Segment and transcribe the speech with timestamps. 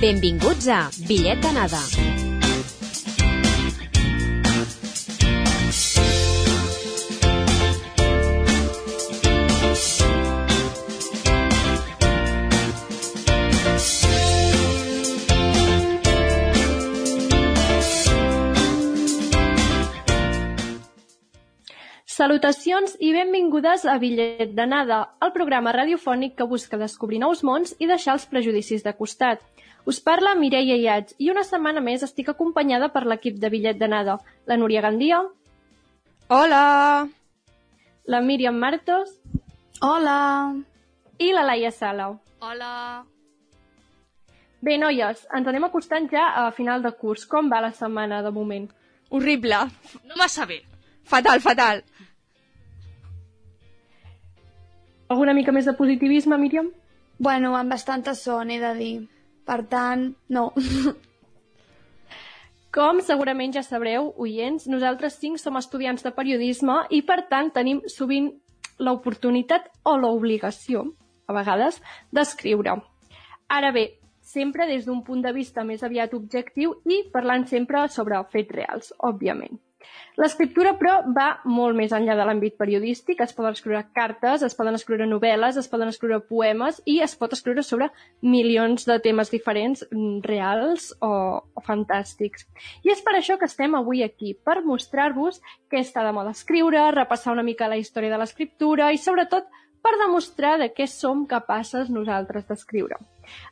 [0.00, 1.80] Benvinguts a Bitllet d'anada.
[22.08, 27.88] Salutacions i benvingudes a Bitllet d'anada, el programa radiofònic que busca descobrir nous mons i
[27.88, 29.44] deixar els prejudicis de costat.
[29.86, 34.18] Us parla Mireia Iats i una setmana més estic acompanyada per l'equip de Bitllet d'anada,
[34.46, 35.22] la Núria Gandia,
[36.28, 37.08] Hola!
[38.06, 39.16] la Míriam Martos
[39.80, 40.54] Hola!
[41.18, 42.10] i la Laia Sala.
[42.40, 43.04] Hola!
[44.60, 47.24] Bé, noies, ens anem acostant ja a final de curs.
[47.26, 48.68] Com va la setmana de moment?
[49.08, 49.62] Horrible!
[50.04, 50.60] No massa bé.
[51.08, 51.80] Fatal, fatal!
[55.08, 56.68] Alguna mica més de positivisme, Míriam?
[57.18, 58.94] Bueno, amb bastanta son, he de dir.
[59.50, 60.44] Per tant, no.
[62.76, 67.80] Com segurament ja sabreu, oients, nosaltres cinc som estudiants de periodisme i, per tant, tenim
[67.90, 68.28] sovint
[68.78, 70.84] l'oportunitat o l'obligació,
[71.26, 71.80] a vegades,
[72.14, 72.76] d'escriure.
[73.50, 73.84] Ara bé,
[74.22, 78.94] sempre des d'un punt de vista més aviat objectiu i parlant sempre sobre fets reals,
[79.10, 79.58] òbviament.
[80.20, 83.22] L'escriptura, però, va molt més enllà de l'àmbit periodístic.
[83.24, 87.32] Es poden escriure cartes, es poden escriure novel·les, es poden escriure poemes i es pot
[87.36, 87.88] escriure sobre
[88.20, 92.46] milions de temes diferents, mm, reals o, o fantàstics.
[92.84, 96.90] I és per això que estem avui aquí, per mostrar-vos què està de moda escriure,
[96.96, 99.48] repassar una mica la història de l'escriptura i, sobretot,
[99.80, 103.00] per demostrar de què som capaces nosaltres d'escriure.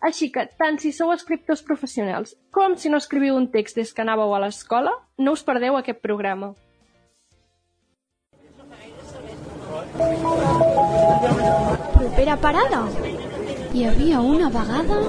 [0.01, 4.05] Així que, tant si sou escriptors professionals com si no escriviu un text des que
[4.05, 6.55] anàveu a l'escola, no us perdeu aquest programa.
[11.95, 12.85] Propera parada.
[13.75, 15.03] Hi havia una vegada...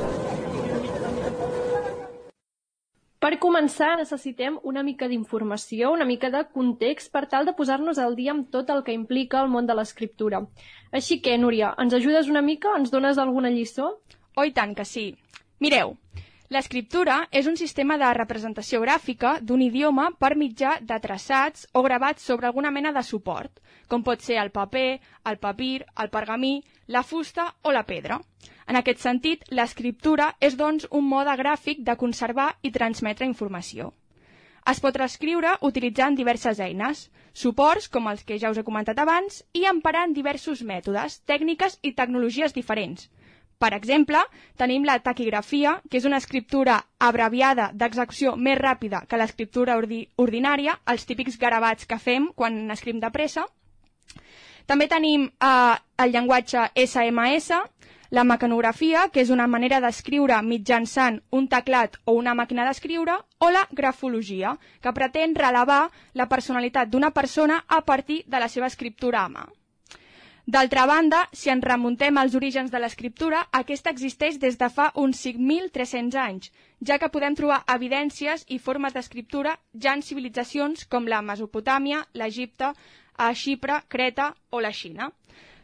[3.19, 8.15] Per començar, necessitem una mica d'informació, una mica de context per tal de posar-nos al
[8.15, 10.39] dia amb tot el que implica el món de l'escriptura.
[10.95, 12.71] Així que, Núria, ens ajudes una mica?
[12.79, 13.89] Ens dones alguna lliçó?
[14.39, 15.01] Oh, i tant que sí.
[15.59, 15.89] Mireu,
[16.55, 22.29] l'escriptura és un sistema de representació gràfica d'un idioma per mitjà de traçats o gravats
[22.29, 23.59] sobre alguna mena de suport,
[23.91, 25.01] com pot ser el paper,
[25.31, 26.53] el papir, el pergamí,
[26.87, 28.21] la fusta o la pedra.
[28.65, 33.91] En aquest sentit, l'escriptura és, doncs, un mode gràfic de conservar i transmetre informació.
[34.71, 37.09] Es pot reescriure utilitzant diverses eines,
[37.43, 41.97] suports com els que ja us he comentat abans i emparant diversos mètodes, tècniques i
[41.99, 43.09] tecnologies diferents.
[43.59, 44.19] Per exemple,
[44.55, 46.77] tenim la taquigrafia, que és una escriptura
[47.07, 53.01] abreviada d'execució més ràpida que l'escriptura ordi ordinària, els típics gravats que fem quan escrivim
[53.03, 53.43] de pressa.
[54.65, 55.75] També tenim eh,
[56.05, 57.59] el llenguatge SMS,
[58.15, 63.51] la mecanografia, que és una manera d'escriure mitjançant un teclat o una màquina d'escriure, o
[63.51, 65.83] la grafologia, que pretén relevar
[66.13, 69.49] la personalitat d'una persona a partir de la seva escriptura a mà.
[70.49, 75.19] D'altra banda, si ens remuntem als orígens de l'escriptura, aquesta existeix des de fa uns
[75.25, 76.49] 5.300 anys,
[76.89, 82.71] ja que podem trobar evidències i formes d'escriptura ja en civilitzacions com la Mesopotàmia, l'Egipte,
[83.27, 85.11] a Xipre, Creta o la Xina.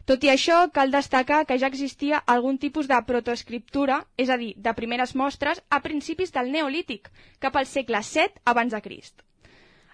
[0.05, 4.53] Tot i això, cal destacar que ja existia algun tipus de protoescriptura, és a dir,
[4.55, 7.09] de primeres mostres, a principis del Neolític,
[7.39, 9.25] cap al segle VII abans de Crist.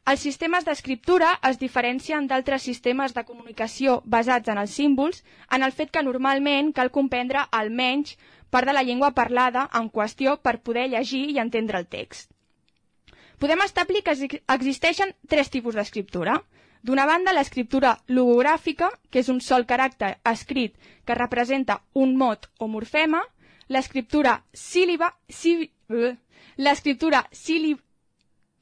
[0.09, 5.21] Els sistemes d'escriptura es diferencien d'altres sistemes de comunicació basats en els símbols
[5.57, 8.15] en el fet que normalment cal comprendre almenys
[8.49, 12.31] part de la llengua parlada en qüestió per poder llegir i entendre el text.
[13.37, 14.15] Podem establir que
[14.55, 16.39] existeixen tres tipus d'escriptura.
[16.81, 20.75] D'una banda, l'escriptura logogràfica, que és un sol caràcter escrit
[21.05, 23.21] que representa un mot o morfema,
[23.69, 25.71] l'escriptura síl·liba, sí,
[26.57, 27.79] l'escriptura síl·lib,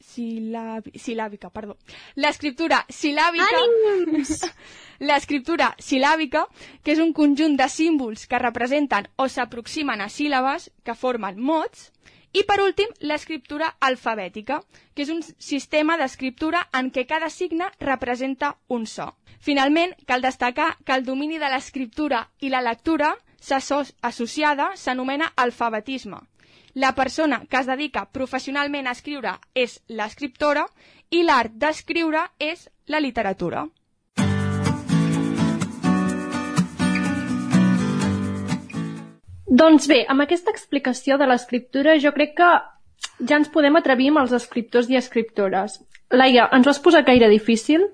[0.01, 1.75] silàbica, perdó.
[2.15, 3.61] L'escriptura silàbica,
[4.99, 6.45] l'escriptura silàbica,
[6.83, 11.91] que és un conjunt de símbols que representen o s'aproximen a síl·labes que formen mots,
[12.31, 14.59] i, per últim, l'escriptura alfabètica,
[14.93, 19.07] que és un sistema d'escriptura en què cada signe representa un so.
[19.39, 23.15] Finalment, cal destacar que el domini de l'escriptura i la lectura
[24.03, 26.19] associada s'anomena alfabetisme.
[26.75, 30.67] La persona que es dedica professionalment a escriure és l'escriptora
[31.09, 33.65] i l'art d'escriure és la literatura.
[39.49, 42.51] Doncs bé, amb aquesta explicació de l'escriptura jo crec que
[43.25, 45.79] ja ens podem atrevir amb els escriptors i escriptores.
[46.13, 47.89] Laia, ens ho has posat gaire difícil?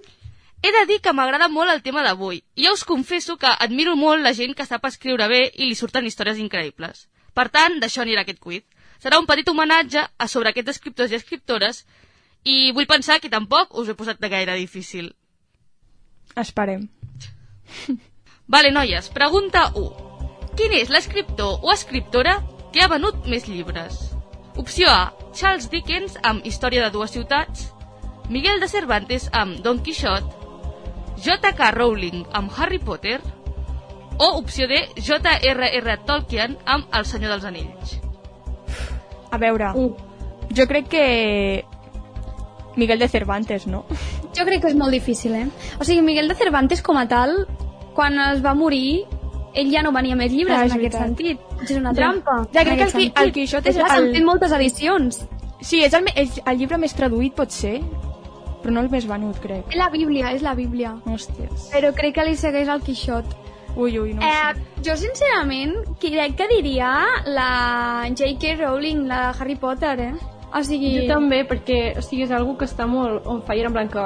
[0.61, 2.43] He de dir que m'agrada molt el tema d'avui.
[2.59, 6.05] Ja us confesso que admiro molt la gent que sap escriure bé i li surten
[6.05, 7.07] històries increïbles.
[7.35, 8.63] Per tant, d'això anirà aquest quiz.
[9.03, 11.83] serà un petit homenatge a sobre aquests escriptors i escriptores
[12.43, 15.11] i vull pensar que tampoc us he posat de gaire difícil.
[16.35, 16.87] Esperem.
[18.55, 20.05] Vale, noies, pregunta 1.
[20.55, 22.39] Quin és l'escriptor o escriptora
[22.71, 23.99] que ha venut més llibres?
[24.55, 27.67] Opció A, Charles Dickens amb Història de dues ciutats,
[28.31, 30.31] Miguel de Cervantes amb Don Quixot,
[31.25, 31.71] J.K.
[31.75, 33.19] Rowling amb Harry Potter
[34.17, 35.97] o opció D, J.R.R.
[36.05, 37.99] Tolkien amb El Senyor dels Anells.
[39.31, 39.95] A veure, Uh,
[40.55, 41.65] jo crec que...
[42.75, 43.85] Miguel de Cervantes, no?
[44.35, 45.45] Jo crec que és molt difícil, eh?
[45.79, 47.45] O sigui, Miguel de Cervantes, com a tal,
[47.95, 49.05] quan es va morir,
[49.55, 51.05] ell ja no venia més llibres Ah, en aquest veritat.
[51.05, 51.39] sentit.
[51.63, 52.41] És una trampa.
[52.53, 53.31] Ja, en crec que el Qui- el.
[53.31, 55.21] Quixot és s'han el- fet moltes edicions.
[55.61, 57.79] Sí, és el, me- és el llibre més traduït, pot ser,
[58.61, 59.69] però no el més venut, crec.
[59.71, 60.97] És la Bíblia, és la Bíblia.
[61.05, 61.69] Hòsties.
[61.71, 63.25] Però crec que li segueix el Quixot.
[63.75, 64.61] Ui, ui, no Eh, sé.
[64.85, 66.93] jo, sincerament, crec que diria
[67.25, 68.55] la J.K.
[68.61, 70.13] Rowling, la de Harry Potter, eh?
[70.55, 70.93] O sigui...
[71.01, 74.05] jo també, perquè o sigui, és algú que està molt on fire, en plan que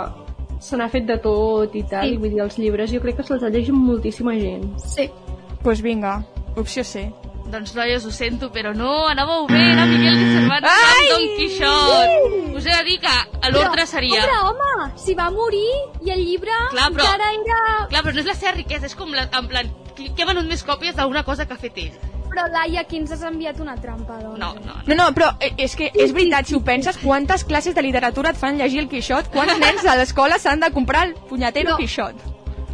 [0.59, 2.15] se n'ha fet de tot i tal, Sí.
[2.15, 2.17] sí.
[2.17, 4.65] vull dir, els llibres jo crec que se'ls llegit moltíssima gent.
[4.79, 5.05] Sí.
[5.07, 6.23] Doncs pues vinga,
[6.57, 7.11] opció C.
[7.49, 12.57] Doncs noies, ho sento, però no, anàveu bé, era Miguel de Cervantes amb Don Quixot.
[12.59, 14.21] Us he de dir que l'ordre seria...
[14.21, 15.65] Pobre home, si va morir
[16.05, 17.87] i el llibre Clar, però- encara era...
[17.89, 20.45] Clar, però no és la seva riquesa, és com la, en plan, qui ha venut
[20.45, 21.97] més còpies d'alguna cosa que ha fet ell.
[22.29, 24.37] Però Laia, qui ens has enviat una trampa, doncs?
[24.37, 24.81] No, no, no.
[24.85, 28.29] No, no, però eh, és que és veritat, si ho penses, quantes classes de literatura
[28.35, 29.31] et fan llegir el Quixot?
[29.33, 31.77] Quants nens a l'escola s'han de comprar el punyatero No.
[31.81, 32.21] Quixot?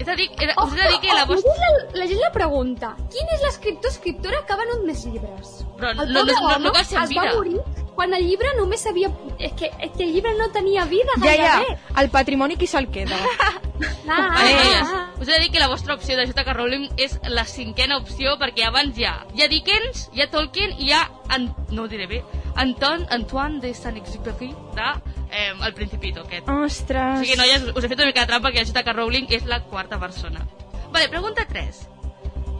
[0.05, 1.53] És a dir, era, us he de dir que la oh, vostra...
[1.55, 2.91] llegeix la, llegeix la pregunta.
[3.09, 5.55] Quin és l'escriptor escriptora que ha venut més llibres?
[5.79, 7.33] Però El no, no, no, no home cal ser es va vida.
[7.33, 9.09] morir quan el llibre només sabia...
[9.39, 11.55] És que, és que el llibre no tenia vida Ja, ja,
[12.01, 13.17] el patrimoni qui se'l queda?
[14.07, 14.99] Ah, Vale, ah, noies, ah.
[15.19, 16.53] us he de dir que la vostra opció de J.K.
[16.53, 20.77] Rowling és la cinquena opció perquè abans hi ha, hi ha Dickens, hi ha Tolkien
[20.77, 21.01] i hi ha,
[21.35, 21.49] An...
[21.75, 22.21] no ho diré bé,
[22.55, 24.93] Anton, Antoine de Saint-Exupéry de
[25.35, 26.47] eh, El Principito aquest.
[26.49, 27.19] O Ostres.
[27.19, 28.93] sigui, noies, us he fet una mica de trampa que la J.K.
[28.93, 30.45] Rowling és la quarta persona.
[30.91, 31.81] Vale, pregunta 3.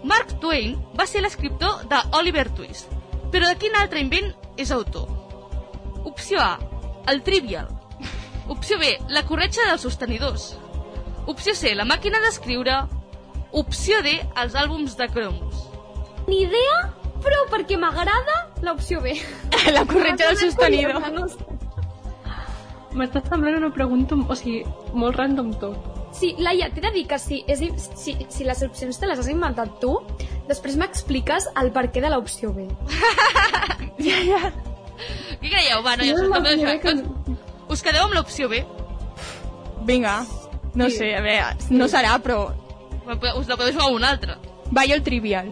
[0.04, 2.92] Mark Twain va ser l'escriptor de Oliver Twist,
[3.32, 5.08] però de quin altre invent és autor?
[6.06, 6.60] Opció A,
[7.08, 7.72] el Trivial.
[8.48, 10.52] Opció B, la corretja dels sostenidors.
[11.26, 12.84] Opció C, la màquina d'escriure.
[13.52, 15.64] Opció D, els àlbums de cromos.
[16.28, 16.78] Ni idea,
[17.24, 19.16] però perquè m'agrada l'opció B.
[19.74, 21.02] La corretja del sostenidor.
[21.14, 21.55] No sé.
[22.96, 24.62] M'està semblant una pregunta, o sigui,
[24.94, 25.76] molt random tot.
[26.16, 27.60] Sí, Laia, t'he de dir que si, és,
[28.00, 29.98] si, si les opcions te les has inventat tu,
[30.48, 32.70] després m'expliques el perquè de l'opció B.
[34.06, 34.40] Ja, ja.
[35.42, 35.82] Què creieu?
[35.84, 36.94] Va, noies, Jo us, l'opció això, B que-
[37.34, 37.38] us,
[37.76, 38.64] us quedeu amb l'opció B?
[39.86, 40.22] Vinga.
[40.76, 40.98] No Sí.
[40.98, 42.54] sé, a veure, no serà, però...
[43.38, 44.38] Us la podeu jugar a una altra.
[44.76, 45.52] Va, jo el trivial.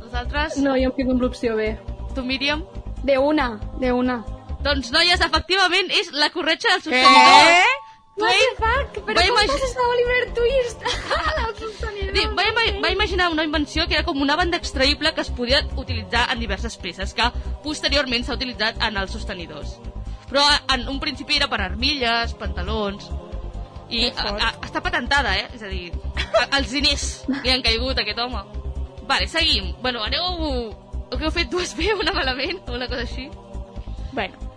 [0.00, 1.76] Vosaltres, No, jo em quedo amb l'opció B.
[2.14, 2.64] tu, Míriam?
[3.04, 4.24] De una, de una.
[4.64, 7.02] Doncs, noies, efectivament, és la corretja dels Què?
[7.04, 7.84] sostenidors.
[8.18, 8.96] What the fuck?
[9.06, 10.80] Però va com imagi- passes a Oliver Twist?
[11.44, 12.16] el sostenidor.
[12.16, 15.30] Sí, va, ima va imaginar una invenció que era com una banda extraïble que es
[15.30, 17.28] podia utilitzar en diverses peces, que
[17.62, 19.76] posteriorment s'ha utilitzat en els sostenidors.
[20.28, 20.42] Però
[20.74, 23.08] en un principi era per armilles, pantalons...
[23.88, 25.46] I Que a, a, està patentada, eh?
[25.56, 25.86] És a dir,
[26.18, 28.42] a, els diners li han caigut a aquest home.
[29.08, 29.70] Vale, seguim.
[29.80, 30.74] Bueno, aneu...
[31.14, 33.30] Què heu fet dues bé, una malament, o una cosa així?
[34.12, 34.47] Bueno.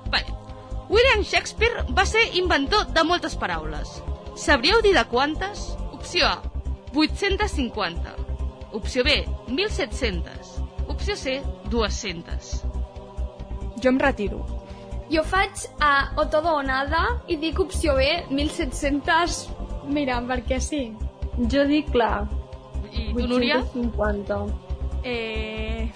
[0.91, 4.01] William Shakespeare va ser inventor de moltes paraules.
[4.35, 5.69] Sabríeu dir de quantes?
[5.95, 6.41] Opció A,
[6.93, 8.15] 850.
[8.75, 10.57] Opció B, 1700.
[10.91, 12.51] Opció C, 200.
[13.81, 14.45] jo em retiro.
[15.11, 19.49] Jo faig a o todo o nada i dic opció B, 1700...
[19.91, 20.93] Mira, perquè sí.
[21.51, 22.27] Jo dic, clar,
[22.91, 23.63] I tu, Núria?
[23.73, 24.37] 850.
[25.03, 25.89] Eh...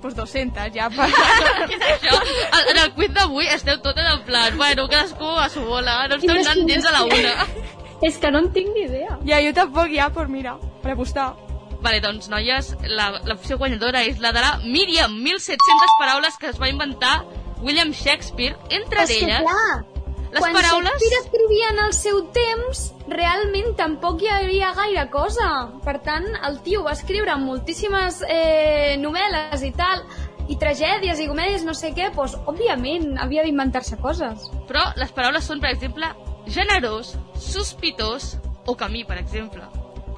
[0.00, 0.88] Pues 200, ja.
[0.88, 1.08] Per...
[1.68, 2.14] Què és això?
[2.56, 6.16] En- En el quiz d'avui esteu totes en plan, bueno, cadascú a su bola, no
[6.16, 7.34] esteu anant gens a la una.
[8.08, 9.18] És que no en tinc ni idea.
[9.28, 11.34] ja, jo tampoc, ja, pues mira, per apostar.
[11.82, 16.58] Vale, doncs, noies, la- l'opció guanyadora és la de la Míriam, 1.700 paraules que es
[16.60, 17.24] va inventar
[17.60, 19.42] William Shakespeare, entre És que, elles...
[19.44, 19.84] clar,
[20.30, 20.86] Les quan paraules...
[20.86, 25.48] Shakespeare escrivia en el seu temps, realment tampoc hi havia gaire cosa.
[25.84, 30.04] Per tant, el tio va escriure moltíssimes eh, novel·les i tal,
[30.50, 34.48] i tragèdies i comèdies, no sé què, doncs, òbviament, havia d'inventar-se coses.
[34.70, 36.10] Però les paraules són, per exemple,
[36.46, 39.66] generós, sospitós o camí, per exemple.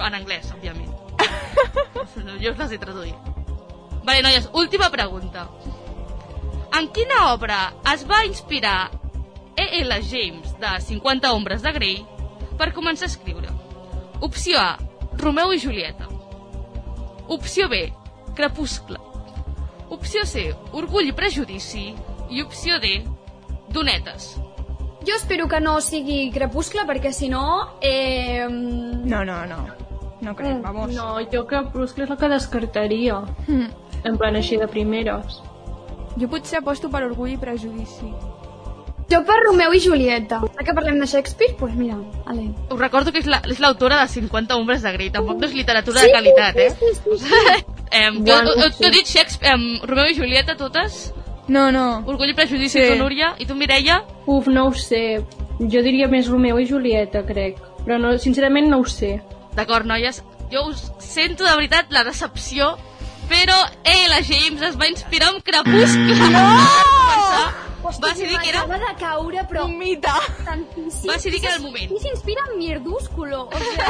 [0.00, 0.92] En anglès, òbviament.
[2.42, 3.32] jo us les he traduït.
[4.02, 5.46] Vale, noies, última pregunta.
[6.76, 8.90] En quina obra es va inspirar
[9.56, 10.02] E.L.
[10.08, 12.00] James de 50 ombres de Grey
[12.58, 13.50] per començar a escriure?
[14.20, 14.78] Opció A,
[15.18, 16.08] Romeu i Julieta.
[17.28, 17.92] Opció B,
[18.34, 18.98] Crepuscle.
[19.90, 21.92] Opció C, orgull i prejudici.
[22.32, 23.02] I opció D,
[23.68, 24.36] donetes.
[25.06, 27.76] Jo espero que no sigui Crepuscle, perquè si no...
[27.80, 28.46] Eh...
[28.48, 29.62] No, no, no.
[30.22, 30.94] No crec, vamos.
[30.94, 33.18] No, jo Crepuscle és el que descartaria.
[33.48, 33.70] Mm.
[34.06, 35.40] En plan així de primeres.
[36.16, 38.12] Jo potser aposto per orgull i prejudici.
[39.10, 40.40] Jo per Romeu i Julieta.
[40.58, 42.50] Ja que parlem de Shakespeare, doncs pues mira, ale.
[42.70, 45.54] Us recordo que és la- és l'autora de 50 ombres de Grey, tampoc no és
[45.54, 46.70] literatura de qualitat, eh?
[46.70, 47.64] Sí, sí, sí.
[47.92, 48.70] Em, jo, sí.
[48.80, 51.12] jo he dit Shakespeare, em, Romeu i Julieta, totes,
[51.48, 52.04] No, no.
[52.06, 52.92] Orgull i Prejudici, Sí.
[52.92, 54.04] tu, Núria, i tu, Mireia?
[54.26, 55.24] Uf, no ho sé.
[55.58, 57.58] Jo diria més Romeo i Julieta, crec.
[57.84, 59.20] Però no, sincerament no ho sé.
[59.56, 62.76] D'acord, noies, jo us sento de veritat la decepció,
[63.32, 63.56] però
[63.88, 66.16] eh, la James es va inspirar amb Crepuscle.
[66.36, 66.46] No!
[67.82, 68.62] Va decidir que era...
[68.66, 70.08] De caure, però Un mite.
[70.46, 71.08] tantíssim.
[71.10, 71.88] Va decidir que era el moment.
[71.90, 73.40] Qui s'inspira en Mierdúsculo?
[73.48, 73.88] O sigui,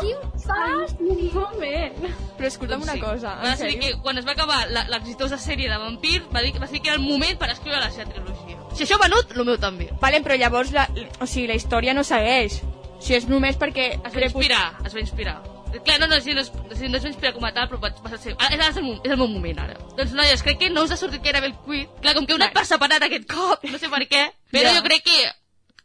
[0.00, 0.94] quin fas?
[1.00, 2.06] Un moment.
[2.38, 3.00] Però escolta'm una Sí.
[3.02, 3.96] cosa, Va en decidir sèrio.
[3.96, 6.88] que quan es va acabar la- l'exitosa sèrie de Vampir, va, dir, va decidir que
[6.92, 8.58] era el moment per escriure la seva trilogia.
[8.74, 9.90] Si això ha venut, el meu també.
[10.00, 10.88] Vale, però llavors la,
[11.20, 12.60] o sigui, la història no segueix.
[12.62, 13.98] O sigui, és només perquè...
[14.06, 15.40] Es va inspirar, es va inspirar.
[15.72, 18.34] Clar, no, no, si no, si no inspirar com a tal, però va, va ser...
[18.38, 19.78] Ara, és, el, és el meu moment, ara.
[19.96, 21.88] Doncs, noies, crec que no us ha sortit gaire bé el quid.
[22.02, 24.76] Clar, com que heu anat per separat aquest cop, no sé per què, però Ja.
[24.78, 25.32] jo crec que...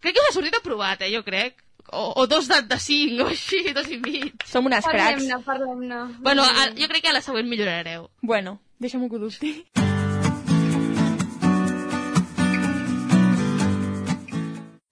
[0.03, 1.63] Crec que us ha sortit aprovat, eh, jo crec.
[1.87, 4.43] O, o dos de, de cinc, o així, dos i mig.
[4.45, 5.23] Som unes cracs.
[5.23, 6.03] Parlem-ne, parlem-ne.
[6.19, 8.09] Bueno, a, jo crec que a la següent millorareu.
[8.21, 9.55] Bueno, deixa'm que ho dubti.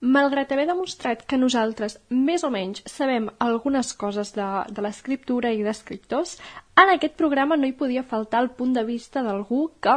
[0.05, 5.63] Malgrat haver demostrat que nosaltres més o menys sabem algunes coses de, de l'escriptura i
[5.65, 6.35] d'escriptors,
[6.77, 9.95] en aquest programa no hi podia faltar el punt de vista d'algú que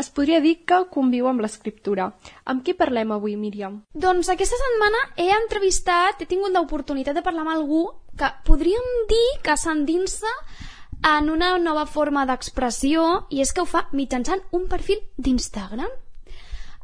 [0.00, 2.06] es podria dir que conviu amb l'escriptura.
[2.48, 3.82] Amb qui parlem avui, Míriam?
[3.92, 7.82] Doncs aquesta setmana he entrevistat, he tingut l'oportunitat de parlar amb algú
[8.16, 10.32] que podríem dir que s'endinsa
[11.12, 15.92] en una nova forma d'expressió i és que ho fa mitjançant un perfil d'Instagram.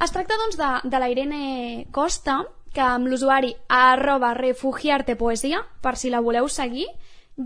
[0.04, 2.42] Es tracta doncs de, de la Irene Costa,
[2.78, 6.86] que amb l'usuari arroba refugiartepoesia, per si la voleu seguir,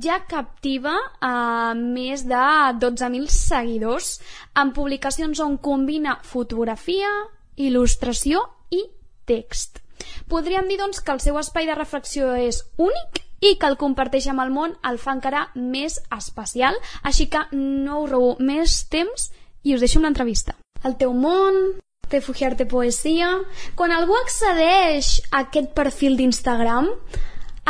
[0.05, 0.93] ja captiva
[1.25, 2.43] a més de
[2.81, 4.19] 12.000 seguidors
[4.53, 7.09] amb publicacions on combina fotografia,
[7.57, 8.83] il·lustració i
[9.29, 9.81] text.
[10.29, 14.29] Podríem dir doncs, que el seu espai de reflexió és únic i que el comparteix
[14.29, 19.31] amb el món el fa encara més especial, així que no us robo més temps
[19.65, 20.59] i us deixo amb l'entrevista.
[20.85, 21.79] El teu món,
[22.13, 23.35] refugiar-te poesia...
[23.77, 26.91] Quan algú accedeix a aquest perfil d'Instagram,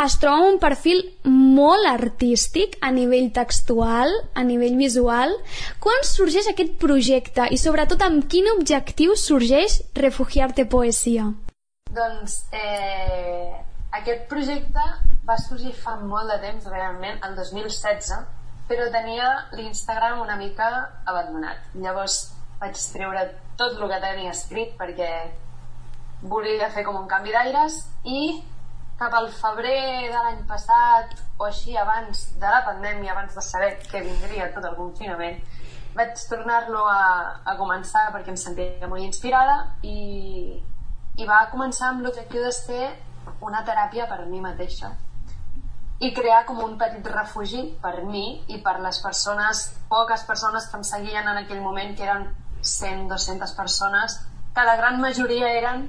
[0.03, 5.35] es troba un perfil molt artístic a nivell textual, a nivell visual.
[5.79, 11.29] Quan sorgeix aquest projecte i sobretot amb quin objectiu sorgeix Refugiar-te poesia?
[11.93, 13.53] Doncs eh,
[13.93, 14.85] aquest projecte
[15.27, 18.15] va sorgir fa molt de temps, realment, el 2016,
[18.67, 20.69] però tenia l'Instagram una mica
[21.05, 21.61] abandonat.
[21.77, 22.32] Llavors
[22.63, 23.27] vaig treure
[23.59, 25.11] tot el que tenia escrit perquè
[26.33, 28.23] volia fer com un canvi d'aires i
[28.99, 33.71] cap al febrer de l'any passat o així abans de la pandèmia, abans de saber
[33.89, 35.39] que vindria tot el confinament,
[35.97, 40.59] vaig tornar-lo a, a començar perquè em sentia molt inspirada i,
[41.17, 42.85] i va començar amb l'objectiu de ser
[43.43, 44.93] una teràpia per a mi mateixa
[46.03, 50.79] i crear com un petit refugi per mi i per les persones, poques persones que
[50.79, 52.25] em seguien en aquell moment, que eren
[52.63, 54.17] 100, 200 persones,
[54.55, 55.87] que la gran majoria eren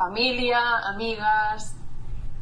[0.00, 0.60] família,
[0.92, 1.72] amigues,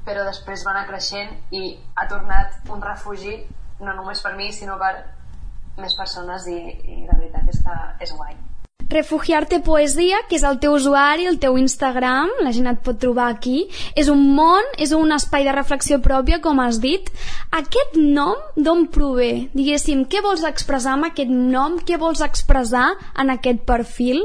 [0.06, 1.62] però després va anar creixent i
[1.98, 3.38] ha tornat un refugi
[3.80, 4.92] no només per mi, sinó per
[5.78, 8.47] més persones i, i la veritat és que és guai.
[8.88, 13.26] Refugiar-te poesia, que és el teu usuari, el teu Instagram, la gent et pot trobar
[13.28, 13.66] aquí.
[14.00, 17.10] És un món, és un espai de reflexió pròpia, com has dit.
[17.52, 19.48] Aquest nom d'on prové?
[19.52, 21.76] Diguéssim, què vols expressar amb aquest nom?
[21.84, 22.88] Què vols expressar
[23.20, 24.24] en aquest perfil?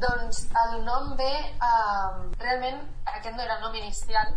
[0.00, 1.32] Doncs el nom ve...
[1.60, 2.80] Uh, realment,
[3.12, 4.32] aquest no era el nom inicial,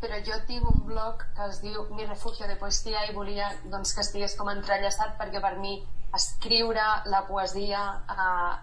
[0.00, 3.94] però jo tinc un blog que es diu Mi refugio de poesia i volia doncs,
[3.94, 5.78] que estigués com entrellaçat perquè per mi
[6.16, 7.82] escriure la poesia,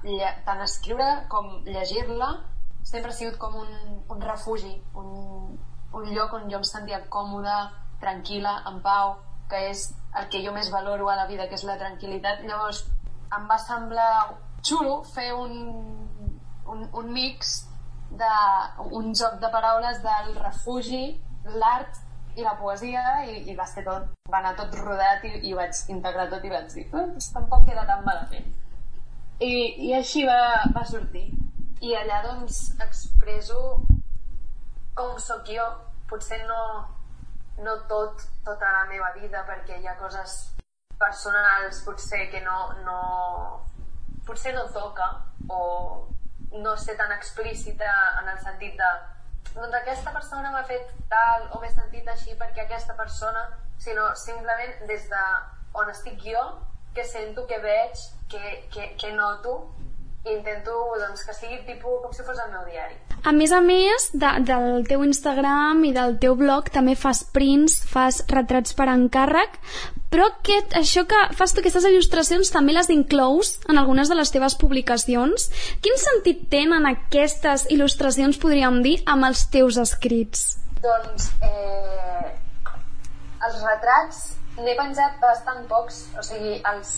[0.05, 2.29] lle tant escriure com llegir-la,
[2.83, 3.73] sempre ha sigut com un,
[4.09, 5.57] un refugi, un,
[5.93, 7.57] un lloc on jo em sentia còmoda,
[8.01, 9.17] tranquil·la, en pau,
[9.49, 12.41] que és el que jo més valoro a la vida, que és la tranquil·litat.
[12.47, 12.83] Llavors,
[13.37, 14.09] em va semblar
[14.65, 15.53] xulo fer un,
[16.65, 17.53] un, un mix
[18.19, 18.33] de,
[18.99, 21.03] un joc de paraules del refugi,
[21.59, 22.01] l'art
[22.35, 25.59] i la poesia i, i va ser tot, va anar tot rodat i, i ho
[25.59, 28.47] vaig integrar tot i vaig dir "Eh, doncs tampoc queda tan malament.
[29.39, 29.53] I,
[29.89, 30.39] i així va,
[30.75, 31.27] va sortir.
[31.83, 33.59] I allà doncs expreso
[34.95, 35.65] com sóc jo.
[36.09, 36.61] Potser no,
[37.65, 40.53] no tot, tota la meva vida perquè hi ha coses
[40.99, 42.97] personals potser que no, no,
[44.27, 45.09] potser no toca
[45.49, 45.61] o
[46.53, 47.89] no ser tan explícita
[48.21, 48.91] en el sentit de
[49.53, 53.43] doncs aquesta persona m'ha fet tal o m'he sentit així perquè aquesta persona,
[53.77, 55.23] sinó simplement des de
[55.73, 56.43] on estic jo,
[56.95, 58.43] que sento, que veig, que,
[58.73, 59.53] que, que noto
[60.23, 62.95] intento doncs, que sigui tipus com si fos el meu diari.
[63.27, 67.81] A més a més de, del teu Instagram i del teu blog també fas prints,
[67.89, 69.59] fas retrats per encàrrec,
[70.13, 74.31] però aquest, això que fas tu, aquestes il·lustracions també les inclous en algunes de les
[74.31, 75.49] teves publicacions.
[75.83, 80.53] Quin sentit tenen aquestes il·lustracions, podríem dir, amb els teus escrits?
[80.83, 82.31] Doncs eh,
[83.47, 84.23] els retrats
[84.59, 86.93] n'he penjat bastant pocs, o sigui, els,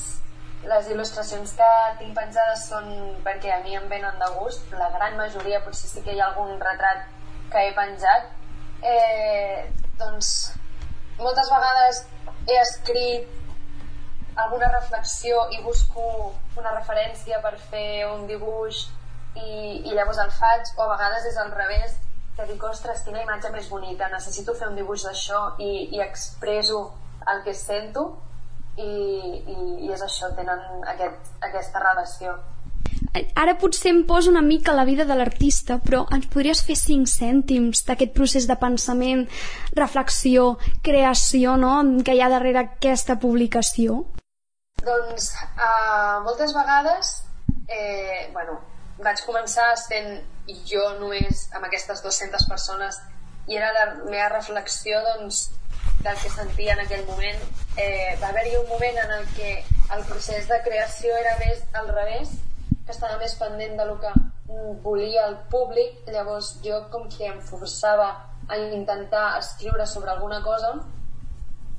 [0.69, 1.69] les il·lustracions que
[1.99, 2.89] tinc penjades són
[3.25, 6.31] perquè a mi em venen de gust, la gran majoria potser sí que hi ha
[6.31, 7.05] algun retrat
[7.53, 8.31] que he penjat.
[8.81, 9.65] Eh,
[9.99, 10.31] doncs
[11.19, 12.01] moltes vegades
[12.49, 13.29] he escrit
[14.35, 18.81] alguna reflexió i busco una referència per fer un dibuix
[19.35, 21.95] i, i llavors el faig, o a vegades és al revés,
[22.35, 26.81] que dic, ostres, quina imatge més bonica, necessito fer un dibuix d'això i, i expreso
[27.31, 28.09] el que sento
[28.77, 28.89] i,
[29.47, 29.55] i,
[29.85, 32.35] i és això, tenen aquest, aquesta relació.
[33.39, 37.07] Ara potser em poso una mica la vida de l'artista, però ens podries fer cinc
[37.11, 39.25] cèntims d'aquest procés de pensament,
[39.77, 44.01] reflexió, creació, no?, que hi ha darrere aquesta publicació?
[44.83, 47.15] Doncs uh, moltes vegades,
[47.71, 48.59] eh, bueno,
[48.99, 50.19] vaig començar sent
[50.69, 52.99] jo només amb aquestes 200 persones
[53.47, 55.49] i era la meva reflexió doncs,
[56.01, 57.41] del que sentia en aquell moment.
[57.77, 59.51] Eh, va haver-hi un moment en el que
[59.95, 62.35] el procés de creació era més al revés,
[62.85, 64.11] que estava més pendent de lo que
[64.83, 68.09] volia el públic, llavors jo com que em forçava
[68.47, 70.75] a intentar escriure sobre alguna cosa,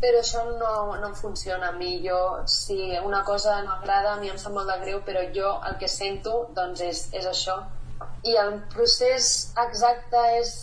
[0.00, 2.00] però això no, no funciona a mi.
[2.04, 5.56] Jo, si una cosa no agrada, a mi em sap molt de greu, però jo
[5.68, 7.60] el que sento doncs és, és això.
[8.26, 10.56] I el procés exacte és...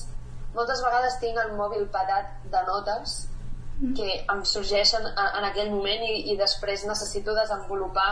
[0.54, 3.24] Moltes vegades tinc el mòbil patat de notes
[3.98, 8.12] que em sorgeixen en aquell moment i, i després necessito desenvolupar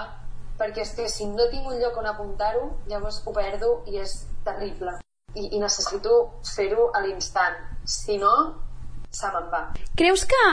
[0.59, 4.17] perquè és que si no tinc un lloc on apuntar-ho llavors ho perdo i és
[4.45, 4.97] terrible.
[5.33, 7.55] I, i necessito fer-ho a l'instant.
[7.87, 8.33] Si no
[9.11, 9.65] se me'n va
[9.99, 10.43] Creus que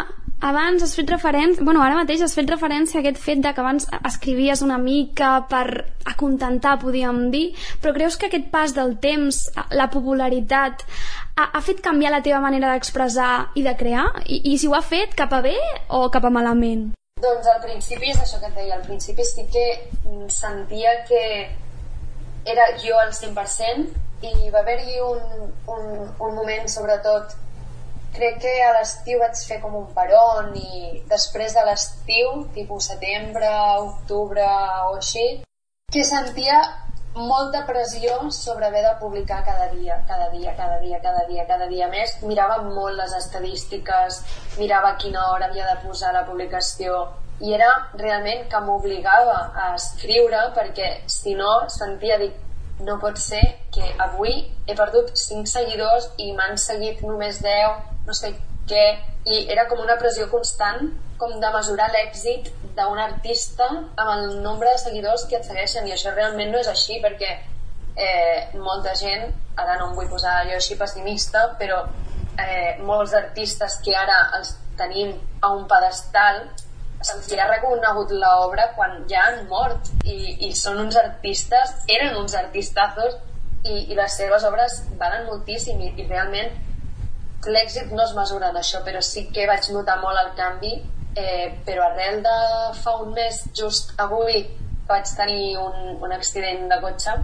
[0.41, 3.63] abans has fet referència, bueno, ara mateix has fet referència a aquest fet de que
[3.63, 5.65] abans escrivies una mica per
[6.07, 7.49] acontentar, podríem dir,
[7.83, 9.41] però creus que aquest pas del temps,
[9.75, 10.85] la popularitat,
[11.35, 14.07] ha, ha fet canviar la teva manera d'expressar i de crear?
[14.27, 15.57] I, I si ho ha fet, cap a bé
[15.89, 16.93] o cap a malament?
[17.19, 19.67] Doncs al principi és això que et deia, al principi sí que
[20.31, 21.25] sentia que
[22.47, 27.35] era jo al 100% i va haver-hi un, un, un moment sobretot
[28.15, 33.53] crec que a l'estiu vaig fer com un peron i després de l'estiu, tipus setembre,
[33.85, 34.47] octubre
[34.89, 35.27] o així,
[35.93, 36.59] que sentia
[37.19, 41.67] molta pressió sobre haver de publicar cada dia, cada dia, cada dia, cada dia, cada
[41.67, 42.19] dia més.
[42.23, 44.21] Mirava molt les estadístiques,
[44.59, 47.07] mirava quina hora havia de posar la publicació
[47.41, 52.35] i era realment que m'obligava a escriure perquè si no sentia, dic,
[52.87, 53.43] no pot ser
[53.75, 54.35] que avui
[54.67, 58.33] he perdut 5 seguidors i m'han seguit només 10, no sé
[58.71, 58.87] què,
[59.27, 64.71] i era com una pressió constant com de mesurar l'èxit d'un artista amb el nombre
[64.71, 67.33] de seguidors que et segueixen i això realment no és així perquè
[67.99, 71.83] eh, molta gent, ara no em vull posar jo així pessimista, però
[72.39, 76.45] eh, molts artistes que ara els tenim a un pedestal
[77.01, 82.35] se'ls ha reconegut l'obra quan ja han mort i, i són uns artistes, eren uns
[82.35, 83.19] artistazos
[83.65, 86.55] i, i les seves obres valen moltíssim i, i realment
[87.49, 90.73] l'èxit no es mesura en això, però sí que vaig notar molt el canvi
[91.19, 92.39] eh, però arrel de
[92.83, 94.45] fa un mes, just avui,
[94.89, 97.15] vaig tenir un, un accident de cotxe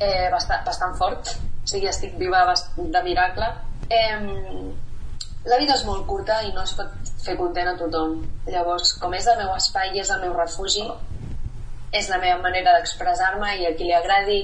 [0.00, 2.44] eh, bastant, bastant fort, o sigui, estic viva
[2.76, 3.48] de miracle.
[3.90, 4.18] Eh,
[5.46, 8.18] la vida és molt curta i no es pot fer content a tothom.
[8.50, 10.86] Llavors, com és el meu espai i és el meu refugi,
[11.96, 14.40] és la meva manera d'expressar-me i a qui li agradi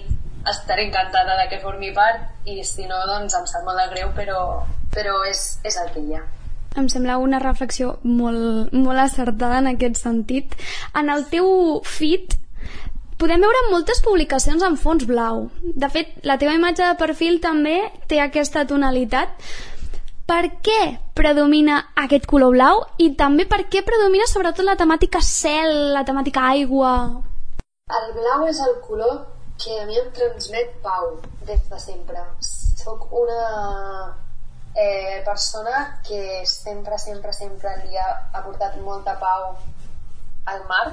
[0.49, 4.13] estaré encantada de que formi part i si no, doncs em sap molt de greu,
[4.17, 4.39] però,
[4.95, 6.23] però és, és el que hi ha.
[6.79, 10.57] Em sembla una reflexió molt, molt acertada en aquest sentit.
[10.97, 12.39] En el teu feed
[13.21, 15.45] podem veure moltes publicacions en fons blau.
[15.63, 17.77] De fet, la teva imatge de perfil també
[18.11, 19.37] té aquesta tonalitat.
[20.29, 20.81] Per què
[21.19, 26.47] predomina aquest color blau i també per què predomina sobretot la temàtica cel, la temàtica
[26.55, 26.95] aigua?
[28.01, 29.21] El blau és el color
[29.63, 32.25] que a mi em transmet pau des de sempre.
[32.83, 33.43] Soc una
[34.75, 39.57] eh, persona que sempre, sempre, sempre li ha aportat molta pau
[40.47, 40.87] al mar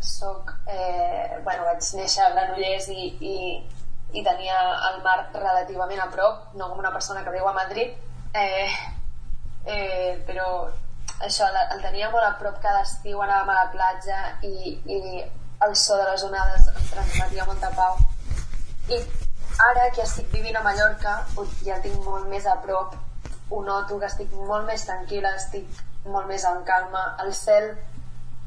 [0.00, 3.36] soc, eh, bueno, vaig néixer a Granollers i, i,
[4.14, 4.58] i tenia
[4.90, 7.96] el mar relativament a prop, no com una persona que viu a Madrid,
[8.34, 8.68] eh,
[9.64, 10.48] eh, però
[11.20, 15.00] això, el tenia molt a prop cada estiu, anàvem a la platja i, i
[15.66, 17.98] el so de les onades em transmetia molta pau.
[18.88, 19.00] I
[19.68, 21.18] ara que estic vivint a Mallorca,
[21.66, 22.94] ja tinc molt més a prop,
[23.50, 27.04] ho noto que estic molt més tranquil·la, estic molt més en calma.
[27.24, 27.72] El cel,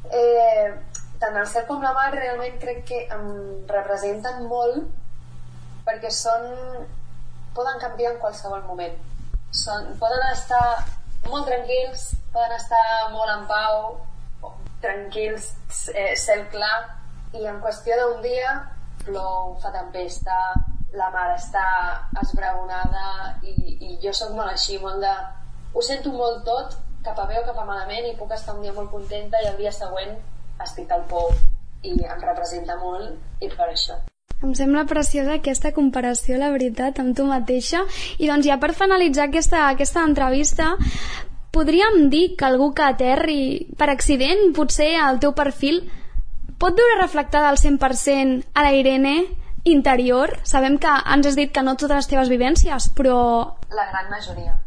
[0.10, 0.72] eh,
[1.20, 3.30] tant el cel com la mar realment crec que em
[3.70, 4.88] representen molt
[5.86, 6.48] perquè són
[7.56, 8.96] poden canviar en qualsevol moment.
[9.52, 10.66] Són, poden estar
[11.28, 13.82] molt tranquils, poden estar molt en pau,
[14.82, 15.52] tranquils,
[15.94, 16.78] eh, cel clar,
[17.38, 18.54] i en qüestió d'un dia
[19.06, 20.38] plou, fa tempesta,
[20.96, 21.66] la mar està
[22.22, 23.54] esbraonada i,
[23.88, 25.14] i jo sóc molt així, molt de...
[25.72, 28.66] Ho sento molt tot, cap a bé o cap a malament i puc estar un
[28.66, 30.18] dia molt contenta i el dia següent
[30.62, 31.32] estic al pou
[31.88, 33.98] i em representa molt i per això.
[34.42, 37.84] Em sembla preciosa aquesta comparació, la veritat, amb tu mateixa.
[38.18, 40.72] I doncs ja per finalitzar aquesta, aquesta entrevista,
[41.54, 45.84] podríem dir que algú que aterri per accident, potser al teu perfil,
[46.58, 49.16] pot veure reflectada al 100% a la Irene
[49.64, 50.40] interior?
[50.44, 53.18] Sabem que ens has dit que no totes les teves vivències, però...
[53.70, 54.58] La gran majoria.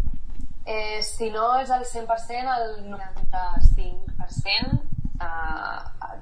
[0.65, 4.79] Eh, si no és el 100%, el 95%
[5.21, 6.15] eh,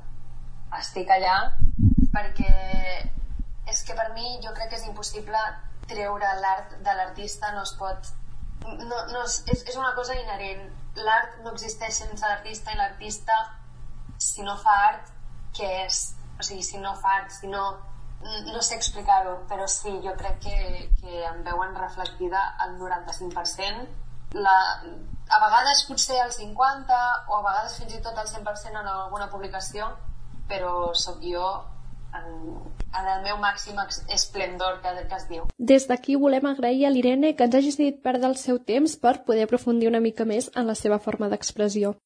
[0.80, 1.36] estic allà
[2.12, 3.11] perquè
[3.72, 5.42] és que per mi jo crec que és impossible
[5.90, 8.12] treure l'art de l'artista, no es pot...
[8.62, 10.68] No, no, és, és una cosa inherent.
[11.02, 13.38] L'art no existeix sense l'artista i l'artista,
[14.22, 15.08] si no fa art,
[15.56, 16.02] què és?
[16.38, 17.64] O sigui, si no fa art, si no...
[18.22, 20.58] No sé explicar-ho, però sí, jo crec que,
[21.00, 24.82] que em veuen reflectida el 95% la,
[25.28, 29.28] a vegades potser el 50 o a vegades fins i tot el 100% en alguna
[29.32, 29.90] publicació
[30.48, 31.44] però sóc jo
[32.18, 32.26] en,
[33.00, 35.46] en el meu màxim esplendor que, que es diu.
[35.58, 39.22] Des d'aquí volem agrair a l'Irene que ens hagi dit perdre el seu temps per
[39.26, 41.96] poder aprofundir una mica més en la seva forma d'expressió.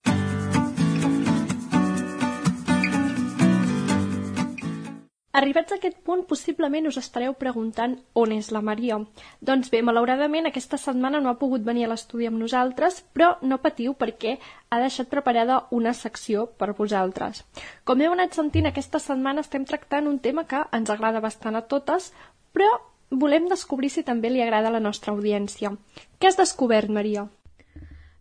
[5.36, 8.96] Arribats a aquest punt, possiblement us estareu preguntant on és la Maria.
[9.44, 13.60] Doncs bé, malauradament aquesta setmana no ha pogut venir a l'estudi amb nosaltres, però no
[13.60, 14.38] patiu perquè
[14.70, 17.44] ha deixat preparada una secció per vosaltres.
[17.84, 21.66] Com heu anat sentint, aquesta setmana estem tractant un tema que ens agrada bastant a
[21.68, 22.14] totes,
[22.56, 22.72] però
[23.10, 25.76] volem descobrir si també li agrada a la nostra audiència.
[26.16, 27.28] Què has descobert, Maria?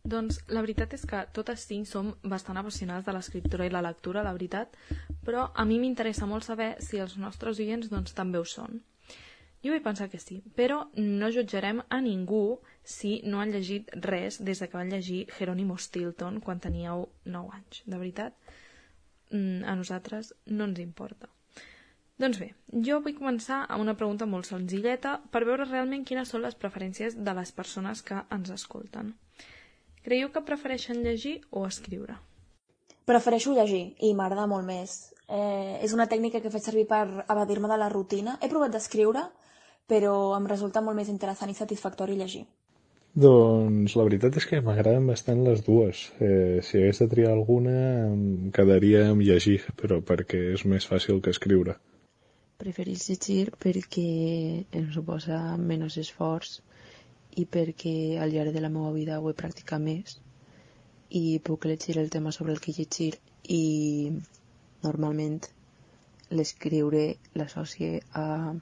[0.05, 4.23] Doncs la veritat és que totes cinc som bastant apassionats de l'escriptura i la lectura,
[4.25, 4.75] la veritat,
[5.25, 8.83] però a mi m'interessa molt saber si els nostres oients doncs, també ho són.
[9.65, 14.37] Jo vull pensar que sí, però no jutjarem a ningú si no han llegit res
[14.37, 17.81] des de que van llegir Jerónimo Stilton quan teníeu 9 anys.
[17.89, 18.37] De veritat,
[19.31, 21.33] mm, a nosaltres no ens importa.
[22.21, 22.53] Doncs bé,
[22.85, 27.17] jo vull començar amb una pregunta molt senzilleta per veure realment quines són les preferències
[27.17, 29.15] de les persones que ens escolten.
[30.05, 32.15] Creieu que prefereixen llegir o escriure?
[33.09, 34.91] Prefereixo llegir i m'agrada molt més.
[35.25, 38.35] Eh, és una tècnica que faig servir per evadir-me de la rutina.
[38.37, 39.23] He provat d'escriure,
[39.89, 42.43] però em resulta molt més interessant i satisfactori llegir.
[43.25, 46.03] Doncs la veritat és que m'agraden bastant les dues.
[46.19, 47.75] Eh, si hagués de triar alguna,
[48.11, 51.79] em quedaria amb llegir, però perquè és més fàcil que escriure.
[52.61, 54.09] Preferís llegir perquè
[54.69, 56.59] em suposa menys esforç
[57.35, 60.19] i perquè al llarg de la meva vida ho he practicat més
[61.09, 63.13] i puc llegir el tema sobre el que llegir
[63.47, 64.11] i
[64.83, 65.41] normalment
[66.31, 67.03] l'escriure
[67.35, 68.53] l'associe a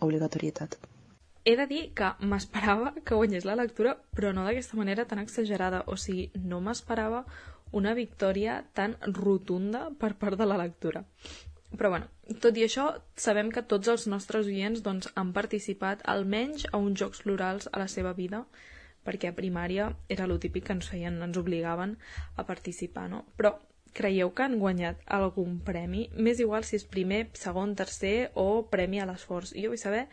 [0.00, 0.78] obligatorietat.
[1.44, 5.84] He de dir que m'esperava que guanyés la lectura, però no d'aquesta manera tan exagerada.
[5.86, 7.22] O sigui, no m'esperava
[7.72, 11.04] una victòria tan rotunda per part de la lectura.
[11.76, 16.66] Però bueno, tot i això, sabem que tots els nostres oients doncs, han participat almenys
[16.70, 18.42] a uns jocs florals a la seva vida,
[19.06, 21.96] perquè a primària era lo típic que ens feien, ens obligaven
[22.36, 23.22] a participar, no?
[23.38, 23.54] Però
[23.96, 26.08] creieu que han guanyat algun premi?
[26.14, 29.54] M'és igual si és primer, segon, tercer o premi a l'esforç.
[29.56, 30.04] Jo vull saber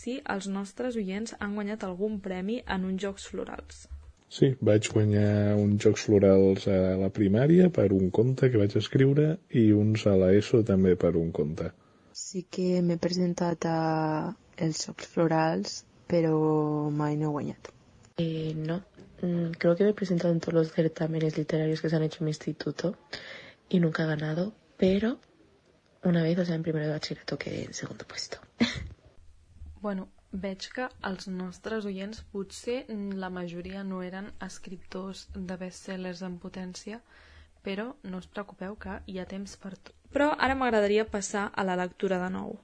[0.00, 3.86] si els nostres oients han guanyat algun premi en uns jocs florals.
[4.30, 9.24] Sí, vaig guanyar uns Jocs Florals a la primària per un conte que vaig escriure
[9.60, 11.72] i uns a l'ESO també per un conte.
[12.20, 13.78] Sí que m'he presentat a
[14.66, 15.80] els Jocs Florals,
[16.12, 16.36] però
[17.00, 17.72] mai no he guanyat.
[18.22, 18.78] Eh, no,
[19.22, 22.18] mm, creo que me he presentado en todos los certámenes literarios que se han hecho
[22.20, 22.94] en mi instituto
[23.68, 25.18] y nunca he ganado, pero
[26.04, 28.38] una vez, o sea, en primero de bachillerato quedé en segundo puesto.
[29.80, 36.38] bueno, veig que els nostres oients potser la majoria no eren escriptors de bestsellers en
[36.38, 37.00] potència,
[37.62, 39.94] però no us preocupeu que hi ha temps per tot.
[40.10, 42.56] Però ara m'agradaria passar a la lectura de nou.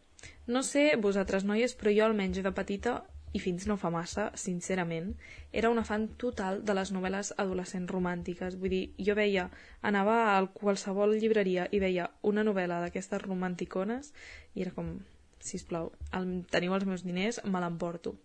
[0.47, 3.03] No sé vosaltres, noies, però jo almenys de petita
[3.37, 5.11] i fins no fa massa, sincerament,
[5.53, 8.57] era una fan total de les novel·les adolescents romàntiques.
[8.57, 9.51] Vull dir, jo veia,
[9.83, 14.15] anava a qualsevol llibreria i veia una novel·la d'aquestes romanticones
[14.55, 14.95] i era com,
[15.41, 18.17] si plau, el, teniu els meus diners, me l'emporto.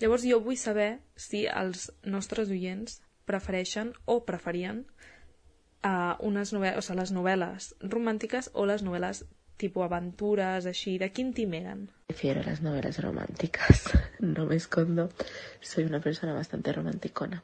[0.00, 6.84] Llavors jo vull saber si els nostres oients prefereixen o preferien uh, unes novel·les, o
[6.84, 9.24] sigui, les novel·les romàntiques o les novel·les
[9.56, 11.86] tipus aventures, així, de quin team eren?
[12.12, 13.86] Prefiero las novelas románticas.
[14.20, 15.10] No me escondo.
[15.60, 17.42] Soy una persona bastante romanticona.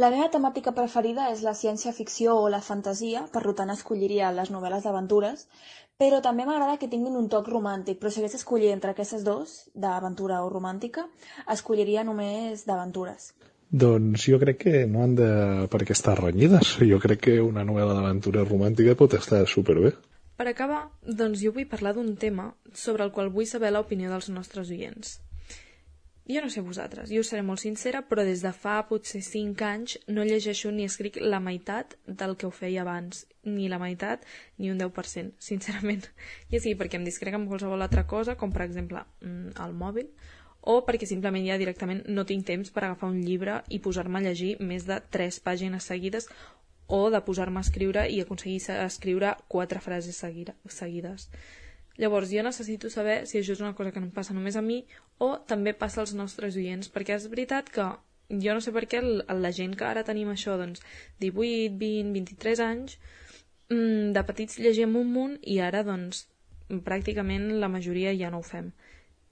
[0.00, 4.86] La meva temàtica preferida és la ciència-ficció o la fantasia, per tant escolliria les novel·les
[4.86, 5.42] d'aventures,
[6.00, 9.52] però també m'agrada que tinguin un toc romàntic, però si hagués d'escollir entre aquestes dues,
[9.74, 11.04] d'aventura o romàntica,
[11.56, 13.28] escolliria només d'aventures.
[13.84, 15.30] Doncs jo crec que no han de
[15.74, 16.78] per què estar renyides.
[16.94, 19.92] Jo crec que una novel·la d'aventura romàntica pot estar superbé.
[20.40, 24.32] Per acabar, doncs jo vull parlar d'un tema sobre el qual vull saber l'opinió dels
[24.32, 25.18] nostres oients.
[26.28, 29.96] Jo no sé vosaltres, jo seré molt sincera, però des de fa potser 5 anys
[30.06, 34.26] no llegeixo ni escric la meitat del que ho feia abans, ni la meitat
[34.58, 36.04] ni un 10%, sincerament.
[36.52, 40.12] Ja sigui perquè em discrec amb qualsevol altra cosa, com per exemple mm, el mòbil,
[40.60, 44.26] o perquè simplement ja directament no tinc temps per agafar un llibre i posar-me a
[44.28, 46.28] llegir més de 3 pàgines seguides
[46.86, 51.28] o de posar-me a escriure i aconseguir escriure quatre frases seguides.
[51.98, 54.84] Llavors, jo necessito saber si això és una cosa que no passa només a mi
[55.18, 57.88] o també passa als nostres oients, perquè és veritat que
[58.30, 60.84] jo no sé per què la gent que ara tenim això, doncs,
[61.20, 62.98] 18, 20, 23 anys,
[63.68, 66.26] mm, de petits llegim un munt i ara, doncs,
[66.86, 68.70] pràcticament la majoria ja no ho fem.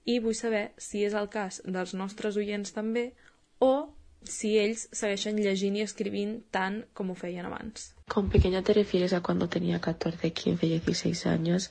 [0.05, 3.11] I vull saber si és el cas dels nostres oients també
[3.59, 3.93] o
[4.23, 7.93] si ells segueixen llegint i escrivint tant com ho feien abans.
[8.09, 11.69] Con pequeña te refieres a cuando tenía 14, 15, 16 años,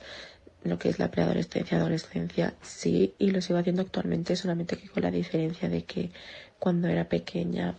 [0.63, 5.03] lo que es la preadolescencia, adolescencia, sí, y lo sigo haciendo actualmente, solamente que con
[5.03, 6.11] la diferencia de que
[6.59, 7.75] cuando era pequeña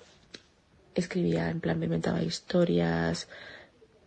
[0.95, 3.29] escribía, en plan, me inventaba historias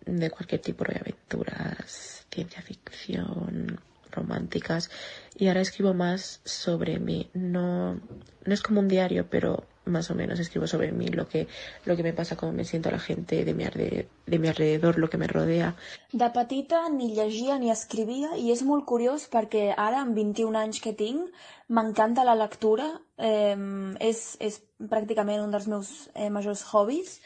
[0.06, 3.80] de cualquier tipo de aventuras, ciencia ficción,
[4.12, 4.90] románticas,
[5.36, 7.30] y ahora escribo más sobre mí.
[7.34, 11.48] No, no es como un diario, pero más o menos escribo sobre mí, lo que,
[11.86, 14.98] lo que me pasa, cómo me siento la gente de mi, alrededor, de mi alrededor,
[14.98, 15.76] lo que me rodea.
[16.12, 20.80] De petita ni llegia ni escrivia i és molt curiós perquè ara, amb 21 anys
[20.84, 21.32] que tinc,
[21.74, 23.58] m'encanta la lectura, eh,
[24.00, 27.20] és, és pràcticament un dels meus eh, majors hobbies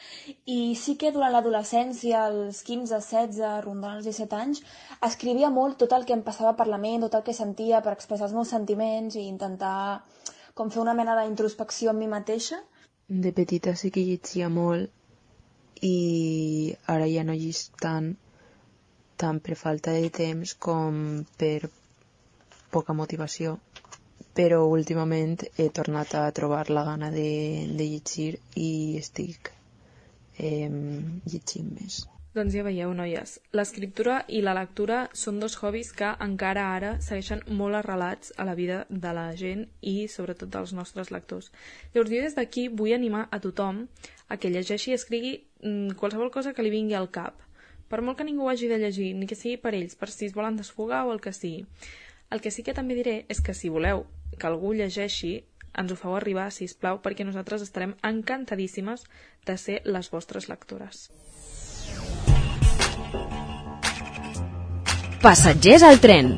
[0.46, 4.64] i sí que durant l'adolescència, als 15, 16, rondant els 17 anys,
[5.06, 7.94] escrivia molt tot el que em passava per la ment, tot el que sentia per
[7.94, 10.02] expressar els meus sentiments i intentar
[10.60, 12.60] com fer una mena d'introspecció en mi mateixa.
[13.26, 18.10] De petita sí que llegia molt i ara ja no llig tant,
[19.24, 21.00] tant per falta de temps com
[21.44, 21.70] per
[22.74, 23.58] poca motivació.
[24.38, 27.30] Però últimament he tornat a trobar la gana de,
[27.80, 28.34] de llegir
[28.68, 29.54] i estic
[30.38, 32.04] eh, llegint més.
[32.38, 37.40] Doncs ja veieu, noies, l'escriptura i la lectura són dos hobbies que encara ara segueixen
[37.62, 41.48] molt arrelats a la vida de la gent i sobretot dels nostres lectors.
[41.96, 43.80] Llavors jo des d'aquí vull animar a tothom
[44.30, 45.32] a que llegeixi i escrigui
[45.64, 47.42] mm, qualsevol cosa que li vingui al cap.
[47.90, 50.38] Per molt que ningú hagi de llegir, ni que sigui per ells, per si es
[50.38, 51.66] volen desfogar o el que sigui.
[52.30, 54.06] El que sí que també diré és que si voleu
[54.38, 55.40] que algú llegeixi,
[55.74, 59.10] ens ho feu arribar, si us plau, perquè nosaltres estarem encantadíssimes
[59.50, 61.08] de ser les vostres lectores.
[65.22, 66.36] Passatgers al tren.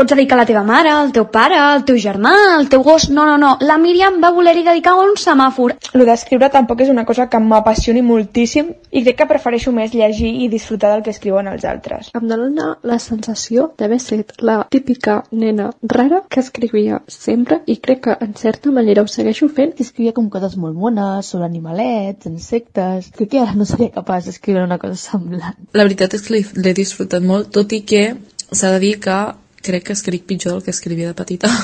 [0.00, 3.10] Pots dedicar a la teva mare, al teu pare, al teu germà, al teu gos...
[3.12, 3.50] No, no, no.
[3.60, 5.74] La Míriam va voler-hi dedicar un semàfor.
[5.92, 10.30] Lo d'escriure tampoc és una cosa que m'apassioni moltíssim i crec que prefereixo més llegir
[10.40, 12.08] i disfrutar del que escriuen els altres.
[12.16, 18.00] Em dona la sensació d'haver set la típica nena rara que escrivia sempre i crec
[18.06, 19.76] que en certa manera ho segueixo fent.
[19.84, 23.12] Escrivia com coses molt bones sobre animalets, insectes...
[23.20, 25.60] Crec que ara no seria capaç d'escriure una cosa semblant.
[25.76, 28.04] La veritat és que l'he disfrutat molt, tot i que
[28.48, 29.20] s'ha de dir que
[29.62, 31.50] crec que escric pitjor del que escrivia de petita.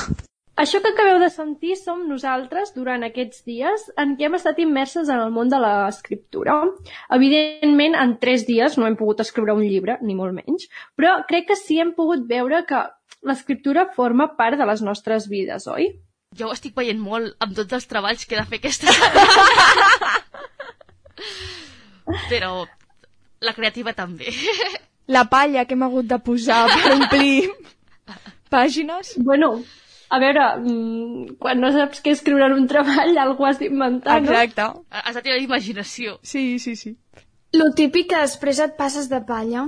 [0.57, 5.11] Això que acabeu de sentir som nosaltres durant aquests dies en què hem estat immerses
[5.13, 6.55] en el món de l'escriptura.
[7.13, 10.65] Evidentment, en tres dies no hem pogut escriure un llibre, ni molt menys,
[10.97, 12.81] però crec que sí hem pogut veure que
[13.29, 15.91] l'escriptura forma part de les nostres vides, oi?
[16.33, 20.25] Jo ho estic veient molt amb tots els treballs que he de fer aquesta setmana.
[22.31, 22.65] però
[23.45, 24.33] la creativa també.
[25.07, 27.45] La palla que hem hagut de posar per omplir
[28.51, 29.15] pàgines.
[29.17, 29.57] Bueno,
[30.09, 34.31] A veure, mm, quan no saps què escriure en un treball, algú has d'inventar, no?
[34.31, 34.67] Exacte.
[34.89, 36.13] Has de tenir imaginació.
[36.23, 36.93] Sí, sí, sí.
[37.51, 39.65] Lo típic que després et passes de palla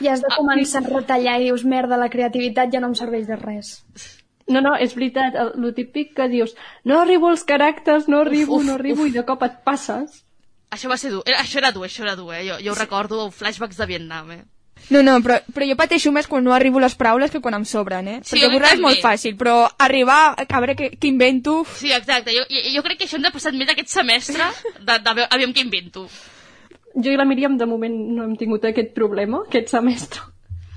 [0.00, 3.26] i has de començar a retallar i dius, merda, la creativitat ja no em serveix
[3.26, 3.80] de res.
[4.46, 8.54] No, no, és veritat, el, el típic que dius no arribo als caràcters, no arribo,
[8.54, 10.20] Uf, uf, no arribo, i de cop et passes.
[10.70, 11.22] Això va ser dur.
[11.26, 12.44] Era, això era dur, això era dur, eh?
[12.46, 14.44] Jo, jo ho recordo flashbacks de Vietnam, eh?
[14.92, 17.64] No, no, però, però jo pateixo més quan no arribo les paraules que quan em
[17.68, 18.18] sobren, eh?
[18.22, 21.62] Sí, Perquè borrar és molt fàcil, però arribar a veure què, què invento...
[21.78, 22.34] Sí, exacte.
[22.36, 25.28] Jo, jo, jo crec que això ens ha passat més aquest semestre de, de, de
[25.30, 26.06] aviam què invento.
[26.94, 30.33] Jo i la Míriam, de moment, no hem tingut aquest problema, aquest semestre.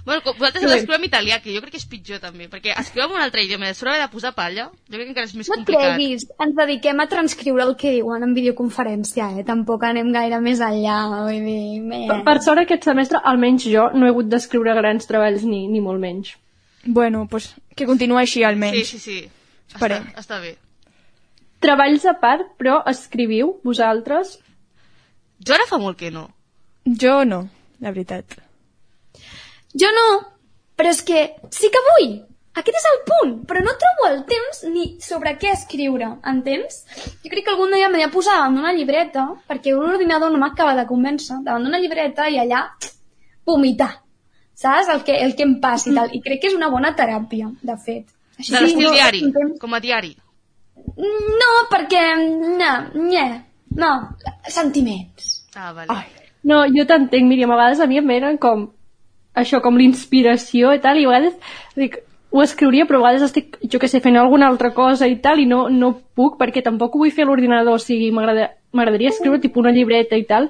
[0.08, 0.70] Bueno, com- vosaltres bé.
[0.72, 3.44] d'escriure en italià, que jo crec que és pitjor també, perquè escriure en un altre
[3.44, 5.84] idioma i sobre haver de posar palla, jo crec que encara és més No complicat.
[5.98, 9.44] creguis, ens dediquem a transcriure el que diuen en videoconferència, eh?
[9.44, 12.08] Tampoc anem gaire més enllà, vull dir...
[12.08, 15.82] Per, per sort, aquest semestre, almenys jo, no he hagut d'escriure grans treballs ni, ni
[15.84, 16.32] molt menys.
[16.86, 18.88] Bueno, pues, que continuï així, Sí, almenys.
[18.88, 19.20] sí, sí.
[19.74, 20.08] Esperem.
[20.16, 20.56] Està, està bé.
[21.60, 24.38] Treballs a part, però escriviu, vosaltres?
[25.44, 26.30] Jo ara fa molt que no.
[26.86, 27.50] Jo no,
[27.82, 28.38] la veritat.
[29.82, 30.08] Jo no,
[30.78, 32.16] però és que sí que vull.
[32.58, 36.80] Aquest és el punt, però no trobo el temps ni sobre què escriure, entens?
[37.22, 40.40] Jo crec que algun dia m'he de posar davant d'una llibreta, perquè un ordinador no
[40.42, 42.64] m'acaba de convèncer, davant d'una llibreta i allà
[43.46, 43.92] vomitar,
[44.58, 44.90] saps?
[44.90, 46.10] El que, el que em passi i tal.
[46.18, 48.08] I crec que és una bona teràpia, de fet.
[48.40, 50.16] Així De l'estil no- diari, temps- com a diari.
[50.98, 52.02] No, perquè...
[52.58, 52.72] No,
[53.04, 53.28] nye,
[53.78, 53.92] no,
[54.48, 55.44] sentiments.
[55.56, 55.88] Ah, vale.
[55.94, 56.06] Ai.
[56.48, 58.68] No, jo t'entenc, Míriam, a vegades a mi em venen com
[59.38, 63.58] això, com l'inspiració i tal, i a vegades dic, ho escriuria, però a vegades estic,
[63.72, 66.96] jo que sé, fent alguna altra cosa i tal, i no, no puc, perquè tampoc
[66.96, 70.50] ho vull fer a l'ordinador, o sigui, m'agrada- m'agradaria escriure tipus una llibreta i tal,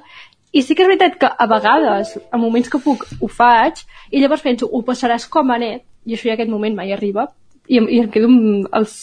[0.52, 4.21] i sí que és veritat que a vegades, en moments que puc, ho faig, i
[4.23, 7.28] llavors penso, ho passaràs com a net, i això ja aquest moment mai arriba,
[7.67, 8.95] i, i em quedo amb els,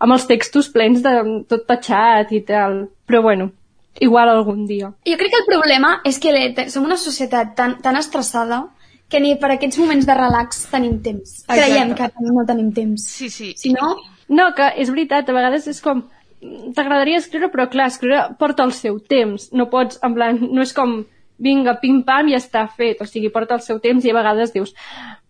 [0.00, 1.14] amb els textos plens de
[1.48, 3.52] tot tatxat i tal, però bueno,
[4.00, 4.92] igual algun dia.
[5.06, 6.34] Jo crec que el problema és que
[6.68, 8.64] som una societat tan, tan estressada
[9.10, 11.42] que ni per aquests moments de relax tenim temps.
[11.42, 11.58] Exacte.
[11.58, 13.04] Creiem que no tenim temps.
[13.18, 13.52] Sí, sí.
[13.58, 13.96] Si no,
[14.30, 16.04] No, que és veritat, a vegades és com...
[16.76, 19.50] T'agradaria escriure, però clar, escriure porta el seu temps.
[19.52, 21.00] No pots, en plan, no és com
[21.40, 23.02] vinga, pim-pam, i ja està fet.
[23.02, 24.72] O sigui, porta el seu temps i a vegades dius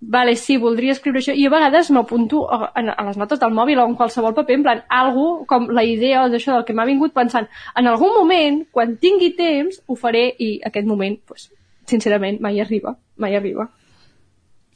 [0.00, 1.32] vale, sí, voldria escriure això.
[1.34, 4.58] I a vegades m'apunto a, a, a les notes del mòbil o en qualsevol paper,
[4.58, 7.48] en plan, algo com la idea d'això del que m'ha vingut pensant.
[7.80, 11.48] En algun moment, quan tingui temps, ho faré i aquest moment, pues,
[11.90, 12.96] sincerament, mai arriba.
[13.20, 13.68] Mai arriba.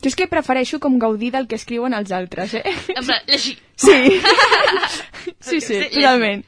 [0.03, 2.75] Jo és que prefereixo com gaudir del que escriuen els altres, eh?
[2.93, 3.57] En plan, llegir.
[3.77, 4.21] Sí.
[5.41, 6.45] sí, sí, Sí, totalment.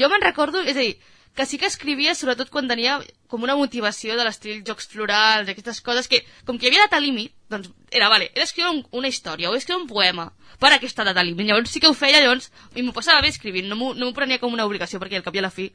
[0.00, 0.96] Jo me'n recordo, és a dir,
[1.34, 2.98] que sí que escrivia sobretot quan tenia
[3.30, 7.00] com una motivació de l'estil jocs florals, aquestes coses que, com que hi havia data
[7.02, 10.72] límit, doncs era, vale, he d'escriure un, una història o he d'escriure un poema per
[10.74, 11.48] aquesta data límit.
[11.48, 14.42] Llavors sí que ho feia, llavors, i m'ho passava bé escrivint, no m'ho no prenia
[14.42, 15.70] com una obligació, perquè al cap i a la fi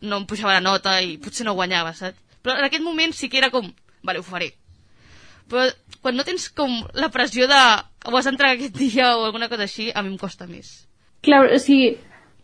[0.00, 2.29] no em pujava la nota i potser no guanyava, saps?
[2.42, 3.68] Però en aquest moment sí que era com,
[4.02, 4.52] vale, ho faré.
[5.50, 5.66] Però
[6.00, 9.66] quan no tens com la pressió de ho has d'entregar aquest dia o alguna cosa
[9.66, 10.88] així, a mi em costa més.
[11.26, 11.98] Clar, o sigui,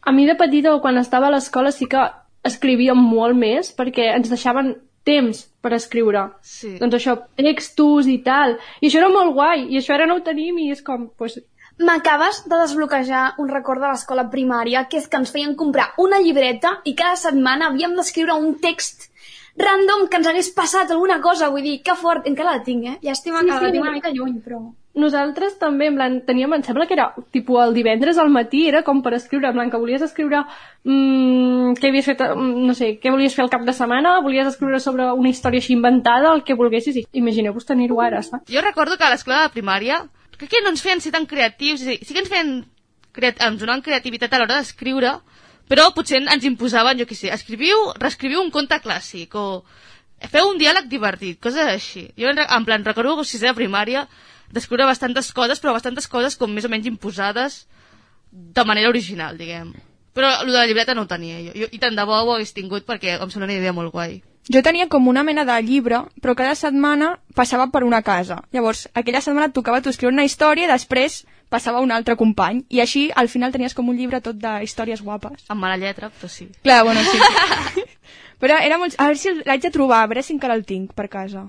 [0.05, 2.03] a mi de petita o quan estava a l'escola sí que
[2.47, 4.75] escrivia molt més perquè ens deixaven
[5.07, 6.27] temps per escriure.
[6.43, 6.77] Sí.
[6.81, 8.57] Doncs això, textos i tal.
[8.83, 11.39] I això era molt guai, i això ara no ho tenim i és com, pues,
[11.77, 16.23] M'acabes de desbloquejar un record de l'escola primària, que és que ens feien comprar una
[16.25, 19.11] llibreta i cada setmana havíem d'escriure un text
[19.57, 22.99] random que ens hagués passat alguna cosa, vull dir, que fort, encara la tinc, eh?
[23.03, 24.61] Llàstima Sí, que sí, la tinc una mica lluny, però...
[24.97, 28.83] nosaltres també, en plan, teníem, em sembla que era, tipus, el divendres al matí, era
[28.83, 30.43] com per escriure, en plan, que volies escriure
[30.85, 34.49] mm, què havies fet, mm, no sé, què volies fer el cap de setmana, volies
[34.53, 38.49] escriure sobre una història així inventada, el que volguessis, i imagineu-vos tenir-ho ara, saps?
[38.53, 40.01] Jo recordo que a l'escola de primària
[40.37, 42.57] crec que no ens feien ser tan creatius, és a dir, sí que ens feien
[43.17, 45.17] creat ens donaven creativitat a l'hora d'escriure,
[45.71, 49.47] però potser ens imposaven, jo què sé, escriviu, reescriviu un conte clàssic o
[50.33, 52.07] feu un diàleg divertit, coses així.
[52.19, 54.07] Jo en, en plan recordo que sisè de primària
[54.53, 57.65] d'escriure bastantes coses, però bastantes coses com més o menys imposades
[58.31, 59.75] de manera original, diguem.
[60.17, 61.53] Però el de la llibreta no ho tenia jo.
[61.61, 64.21] jo I tant de bo ho hagués tingut perquè em sembla una idea molt guai.
[64.49, 68.39] Jo tenia com una mena de llibre, però cada setmana passava per una casa.
[68.55, 72.65] Llavors, aquella setmana et tocava tu escriure una història i després passava un altre company.
[72.71, 75.45] I així, al final, tenies com un llibre tot de històries guapes.
[75.49, 76.49] Amb mala lletra, però sí.
[76.63, 77.85] Clar, bueno, sí.
[78.43, 78.97] però era molt...
[78.99, 81.47] A veure si l'haig de trobar, a veure si encara el tinc per casa.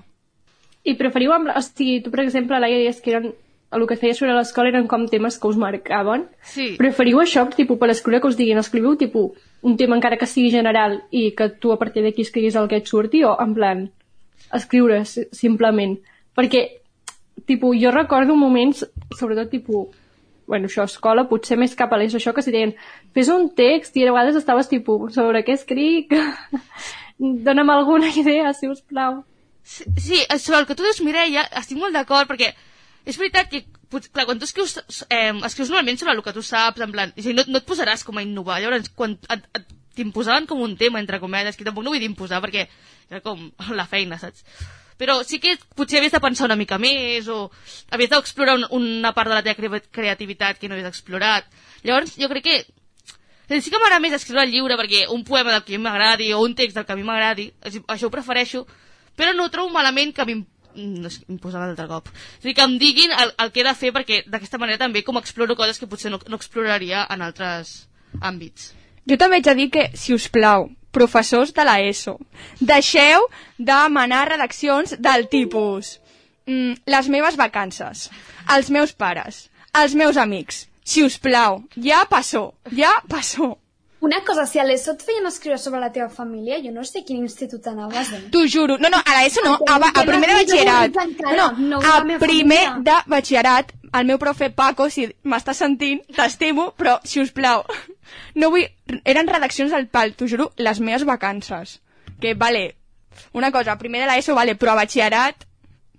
[0.88, 3.32] I preferiu, amb, o sigui, tu, per exemple, Laia, deies que eren,
[3.74, 6.22] el que feies sobre l'escola eren com temes que us marcaven.
[6.54, 6.70] Sí.
[6.78, 9.36] Preferiu això, tipus, per escriure que us diguin, escriviu, tipus,
[9.66, 12.78] un tema encara que sigui general i que tu a partir d'aquí escriguis el que
[12.80, 13.82] et surti, o en plan,
[14.54, 15.98] escriure si- simplement.
[16.38, 16.62] Perquè,
[17.48, 18.84] tipus, jo recordo moments,
[19.18, 19.96] sobretot, tipus,
[20.48, 22.72] bueno, això, escola, potser més cap a l'ESO, això que si deien,
[23.16, 26.14] fes un text i a vegades estaves tipus, sobre què escric?
[27.48, 29.24] Dóna'm alguna idea, si us plau.
[29.68, 32.54] Sí, sí, sobre el que tu dius, Mireia, estic molt d'acord, perquè
[33.08, 33.64] és veritat que,
[34.12, 34.78] clar, quan tu escrius,
[35.08, 38.16] eh, escrius normalment sobre el que tu saps, en plan, no, no et posaràs com
[38.16, 39.18] a innovar, llavors, quan
[39.98, 42.68] t'imposaven com un tema, entre cometes, que tampoc no vull dir imposar, perquè
[43.10, 44.44] era com la feina, saps?
[44.98, 47.50] Però sí que potser havies de pensar una mica més, o
[47.94, 51.46] havies d'explorar un, una part de la teva cre- creativitat que no havies explorat.
[51.86, 52.58] Llavors, jo crec que
[53.62, 56.54] sí que m'agrada més escriure el llibre perquè un poema del que m'agradi o un
[56.58, 58.66] text del que a mi m'agradi, això ho prefereixo,
[59.16, 60.26] però no trobo malament que
[60.78, 62.08] no sé, imposar un cop.
[62.38, 65.02] És dir, que em diguin el, el que he de fer perquè d'aquesta manera també
[65.02, 67.88] com exploro coses que potser no, no exploraria en altres
[68.20, 68.72] àmbits.
[69.08, 72.16] Jo també haig de dir que, si us plau, professors de la ESO,
[72.60, 73.28] deixeu
[73.58, 75.98] de manar redaccions del tipus
[76.46, 78.08] mm, les meves vacances,
[78.56, 80.66] els meus pares, els meus amics.
[80.88, 83.58] Si us plau, ja passó, ja passó.
[84.00, 87.00] Una cosa, si a l'ESO et feien escriure sobre la teva família, jo no sé
[87.04, 88.20] quin institut anaves, eh?
[88.30, 88.76] T'ho juro.
[88.78, 90.98] No, no, a l'ESO no, a, ba- a primer de batxillerat.
[91.34, 97.00] No, no, a primer de batxillerat, el meu profe Paco, si m'estàs sentint, t'estimo, però,
[97.04, 97.64] si us plau,
[98.38, 98.68] no vull...
[99.04, 101.80] Eren redaccions del pal, t'ho juro, les meves vacances.
[102.22, 102.76] Que, vale,
[103.34, 105.42] una cosa, a primer de l'ESO, vale, però a batxillerat,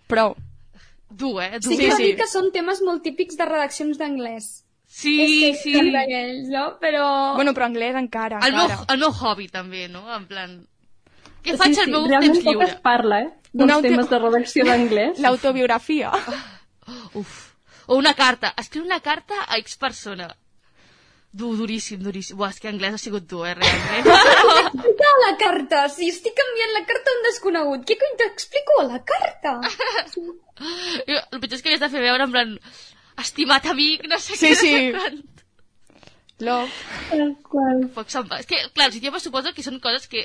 [0.07, 0.37] prou.
[1.09, 1.57] Dur, eh?
[1.59, 2.13] Sí, que sí.
[2.15, 4.49] que són temes molt típics de redaccions d'anglès.
[4.89, 5.13] Sí,
[5.51, 5.73] És sí.
[5.93, 6.63] d'aquells, no?
[6.81, 7.03] Però...
[7.37, 8.87] Bueno, però anglès encara, El meu, encara.
[8.95, 10.01] el meu hobby també, no?
[10.15, 10.55] En plan...
[11.45, 12.65] Què Sí, faig sí, al meu realment temps lliure?
[12.67, 13.29] es parla, eh?
[13.53, 15.21] Dels Una auto- temes de redacció d'anglès.
[15.23, 16.11] L'autobiografia.
[17.21, 17.37] Uf.
[17.87, 18.51] O una carta.
[18.57, 20.27] Escriure una carta a X persona.
[21.31, 22.35] Dur, duríssim, duríssim.
[22.37, 24.09] Buah, és que anglès ha sigut dur, eh, realment.
[24.73, 25.83] Explica la carta!
[25.93, 29.53] Si estic enviant la carta a un desconegut, què cony t'explico a la carta?
[30.17, 32.55] Jo, el pitjor és que havies de fer veure en plan
[33.21, 34.55] estimat amic, no sé Sí, què.
[34.55, 34.73] sí.
[34.75, 35.23] en plan,
[36.39, 36.71] Love.
[37.09, 37.81] Tal qual.
[37.95, 38.37] Foc se'n va.
[38.39, 40.21] És que, clar, els idiomes suposo que són coses que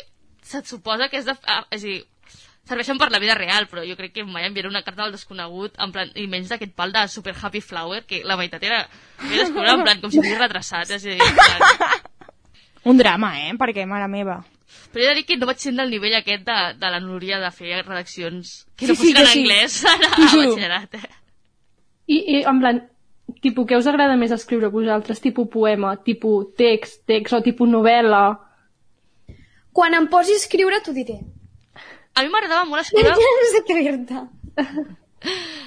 [0.47, 1.35] se't suposa que és de...
[1.51, 1.97] Ah, és a dir,
[2.69, 5.75] serveixen per la vida real, però jo crec que mai enviaré una carta al desconegut,
[5.83, 8.85] en plan, i menys d'aquest pal de Super Happy Flower, que la meitat era...
[9.25, 12.01] M'he d'escriure en plan, com si estigués retrasat, és a dir, en plan...
[12.93, 13.53] Un drama, eh?
[13.59, 14.39] Perquè, mare meva.
[14.93, 17.39] Però he de dir que no vaig ser del nivell aquest de, de la Núria
[17.43, 19.41] de fer redaccions que no Sí, sí, fossin en jo sí.
[19.41, 21.14] anglès a, T'ho a batxillerat, eh?
[22.07, 22.81] I, I, en plan,
[23.45, 25.23] tipus, què us agrada més escriure a vosaltres?
[25.25, 28.25] Tipus poema, tipus text, text o tipus novel·la?
[29.75, 31.19] Quan em posi a escriure t'ho diré.
[32.15, 33.15] A mi m'agradava molt escriure...
[33.41, 34.27] no sé què dir-te.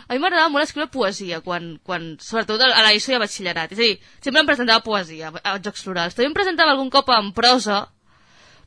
[0.08, 3.74] A mi m'agradava molt escriure poesia, quan, quan, sobretot a l'ESO i a batxillerat.
[3.74, 6.16] És a dir, sempre em presentava poesia a Jocs Florals.
[6.16, 7.82] També em presentava algun cop en prosa,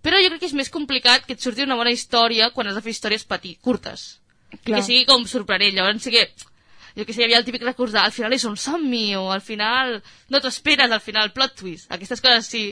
[0.04, 2.76] però jo crec que és més complicat que et surti una bona història quan has
[2.76, 4.18] de fer històries petit, curtes.
[4.50, 4.80] I Clar.
[4.80, 5.76] que sigui com sorprenent.
[5.76, 6.26] Llavors sí que,
[6.96, 9.30] jo que sé, hi havia el típic recurs de al final és un somni, o
[9.32, 11.90] al final no t'ho esperes, al final plot twist.
[11.92, 12.64] Aquestes coses sí.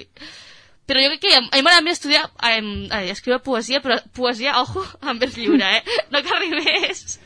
[0.89, 4.57] Però jo crec que a mi m'agrada més estudiar, em, ai, escriure poesia, però poesia,
[4.63, 5.99] ojo, en vers lliure, eh?
[6.15, 7.19] No que rimés.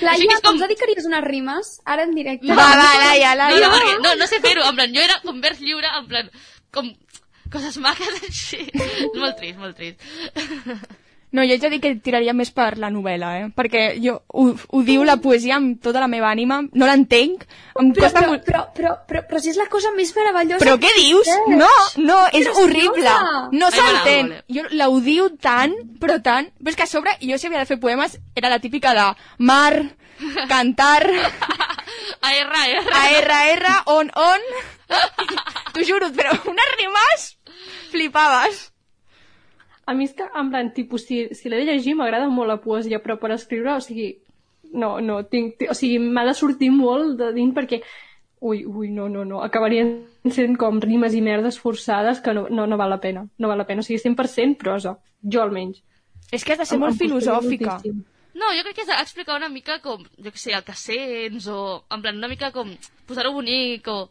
[0.00, 0.54] Laia, com...
[0.54, 1.76] ens dedicaries unes rimes?
[1.84, 2.48] Ara en directe.
[2.48, 5.90] No, no, no, perquè, no, no sé fer-ho, en plan, jo era com vers lliure,
[5.98, 6.30] en plan,
[6.74, 6.90] com
[7.52, 8.64] coses maques així.
[9.20, 10.02] molt trist, molt trist.
[11.32, 13.44] No, jo de dir que tiraria més per la novel·la, eh?
[13.54, 17.44] Perquè jo ho, ho diu la poesia amb tota la meva ànima, no l'entenc,
[17.78, 18.44] em Però, costa però, molt...
[18.48, 20.58] però, però, però, però si és la cosa més meravellosa...
[20.64, 21.30] Però què dius?
[21.54, 21.70] No,
[22.02, 22.64] no, és Preciosa.
[22.64, 23.14] horrible.
[23.60, 24.34] No s'entén.
[24.50, 26.50] Jo l'odio tant, però tant...
[26.58, 29.06] Però és que a sobre, jo si havia de fer poemes, era la típica de
[29.38, 29.84] mar,
[30.50, 31.06] cantar,
[32.20, 32.92] A R, R.
[32.92, 34.40] a R, R, on, on...
[35.72, 37.26] T'ho juro, però unes rimes
[37.92, 38.66] flipaves.
[39.90, 42.60] A mi és que, en plan, tipus, si, si l'he de llegir m'agrada molt la
[42.62, 44.12] poesia, però per escriure, o sigui,
[44.72, 47.80] no, no, tinc, ti- o sigui, m'ha de sortir molt de dins perquè,
[48.40, 49.90] ui, ui, no, no, no, acabarien
[50.30, 53.58] sent com rimes i merdes forçades que no, no, no val la pena, no val
[53.58, 54.94] la pena, o sigui, 100% prosa,
[55.26, 55.82] jo almenys.
[56.30, 57.74] És que has de ser Em- molt em filosòfica.
[57.80, 58.04] moltíssim.
[58.38, 61.48] No, jo crec que és explicar una mica com, jo què sé, el que sents,
[61.50, 62.70] o en plan una mica com
[63.10, 64.08] posar-ho bonic, o...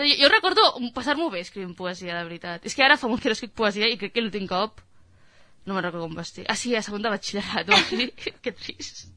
[0.00, 0.62] Dir, Jo recordo
[0.96, 2.64] passar-m'ho bé escrivint poesia, de veritat.
[2.64, 4.80] És que ara fa molt que no escric poesia i crec que l'últim cop
[5.66, 6.46] no me'n recordo com va ser.
[6.48, 8.10] Ah, sí, a segon de batxillerat, dir.
[8.44, 9.08] que trist.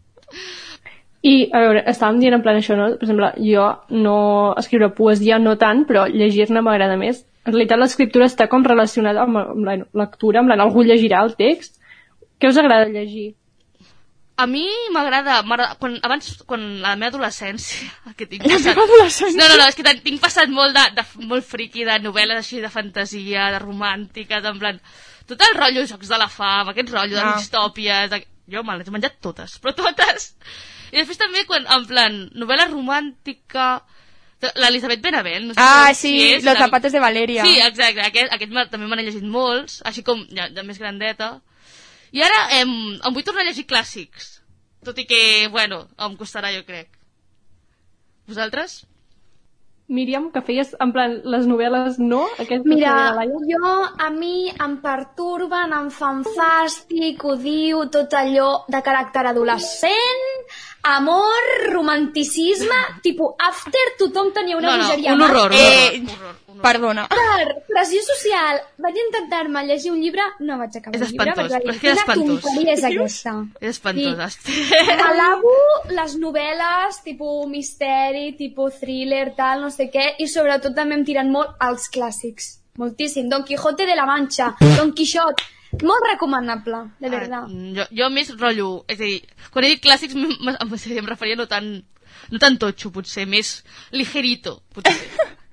[1.23, 2.89] I, a veure, estàvem dient en plan això, no?
[2.99, 4.17] Per exemple, jo no
[4.59, 7.23] escriure poesia no tant, però llegir-ne m'agrada més.
[7.45, 11.33] En realitat l'escriptura està com relacionada amb, amb la lectura, amb la algú llegirà el
[11.39, 11.79] text.
[12.39, 13.31] Què us agrada llegir?
[14.35, 15.37] A mi m'agrada,
[15.79, 17.87] quan, abans, quan la meva adolescència,
[18.17, 18.73] que tinc La passat...
[18.73, 19.39] meva adolescència.
[19.39, 22.59] No, no, no, és que tinc passat molt de, de, molt friqui de novel·les així
[22.63, 24.83] de fantasia, de romàntiques, en plan...
[25.29, 27.33] Tot el rotllo Jocs de la Fam, aquest rotllo de Ah.
[27.39, 28.09] distòpies...
[28.11, 28.23] De...
[28.51, 30.33] Jo me les he menjat totes, però totes.
[30.91, 33.73] I després també, quan, en plan, novel·la romàntica...
[34.59, 35.45] L'Elisabet Benavent.
[35.47, 37.45] No sé Ah, sí, és, Los zapatos de Valeria.
[37.47, 38.01] Sí, exacte.
[38.03, 41.29] Aquest, aquest també me n'he llegit molts, així com ja, de més grandeta.
[42.11, 44.41] I ara em, em vull tornar a llegir clàssics.
[44.83, 46.89] Tot i que, bueno, em costarà, jo crec.
[48.27, 48.81] Vosaltres?
[49.91, 52.21] Míriam, que feies, en plan, les novel·les no?
[52.39, 52.93] Aquest Mira,
[53.49, 60.23] jo, a mi em perturben, em fan fàstic, odio tot allò de caràcter adolescent,
[60.83, 65.25] amor, romanticisme, tipus After tothom tenia una No, no, bogeria un mà.
[65.29, 66.03] horror, un Eh,
[66.63, 67.07] perdona.
[67.09, 71.51] Per pressió social, vaig intentar-me llegir un llibre, no vaig acabar És el llibre, espantós,
[71.51, 72.41] vaig però dir, és que és quina espantós.
[72.43, 73.33] tonteria és aquesta?
[73.59, 74.37] És espantós.
[75.09, 75.55] Alabo
[75.89, 81.31] les novel·les, tipus misteri, tipus thriller, tal, no sé què, i sobretot també em tiren
[81.31, 82.59] molt als clàssics.
[82.77, 83.29] Moltíssim.
[83.29, 85.41] Don Quijote de la Mancha, Don Quixot,
[85.83, 87.49] molt recomanable, de veritat.
[87.77, 88.69] Jo, jo més rotllo...
[88.87, 89.19] És a dir,
[89.53, 91.69] quan he dit clàssics m- m- em, em referia no tan,
[92.31, 93.59] no tan totxo, potser, més
[93.93, 94.97] ligerito, potser.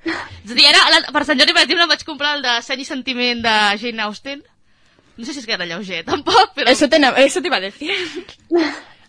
[0.44, 2.84] és a dir, ara, per Sant Jordi, per exemple, em vaig comprar el de Seny
[2.84, 4.44] i Sentiment de Jane Austen.
[5.20, 6.70] No sé si és que era lleuger, tampoc, però...
[6.72, 7.92] Eso te, eso te iba a decir.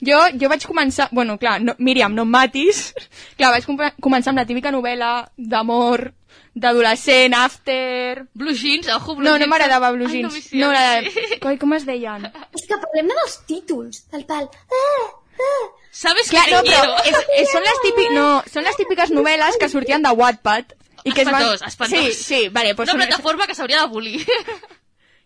[0.01, 1.07] Jo, jo vaig començar...
[1.11, 2.87] Bueno, clar, no, Míriam, no em matis.
[3.37, 6.07] Clar, vaig com començar amb la típica novel·la d'amor,
[6.53, 8.25] d'adolescent, after...
[8.33, 9.49] Blue Jeans, ojo, Blue No, no Jeans.
[9.49, 10.33] m'agradava Blue Ai, Jeans.
[10.33, 10.71] no, sí, No,
[11.11, 11.39] sí.
[11.39, 12.25] Com, com es deien?
[12.57, 14.49] És que parlem dels títols, del pal.
[14.51, 15.07] Ah,
[15.91, 17.17] ¿Sabes Clar, que no, te però quiero?
[17.19, 20.75] és, és, són, les típic, no, són les típiques novel·les que sortien de Wattpad.
[21.03, 21.41] I que es van...
[21.41, 22.03] Espantós, espantós.
[22.13, 22.75] Sí, sí, vale.
[22.75, 24.21] Pues Una són- plataforma que s'hauria d'abolir.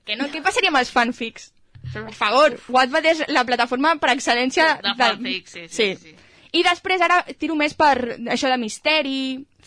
[0.05, 1.49] Que no, què passaria amb els fanfics?
[1.93, 6.15] Per favor, Wattpad és la plataforma per excel·lència De fanfics, sí, sí, sí.
[6.55, 9.17] I després ara tiro més per això de misteri,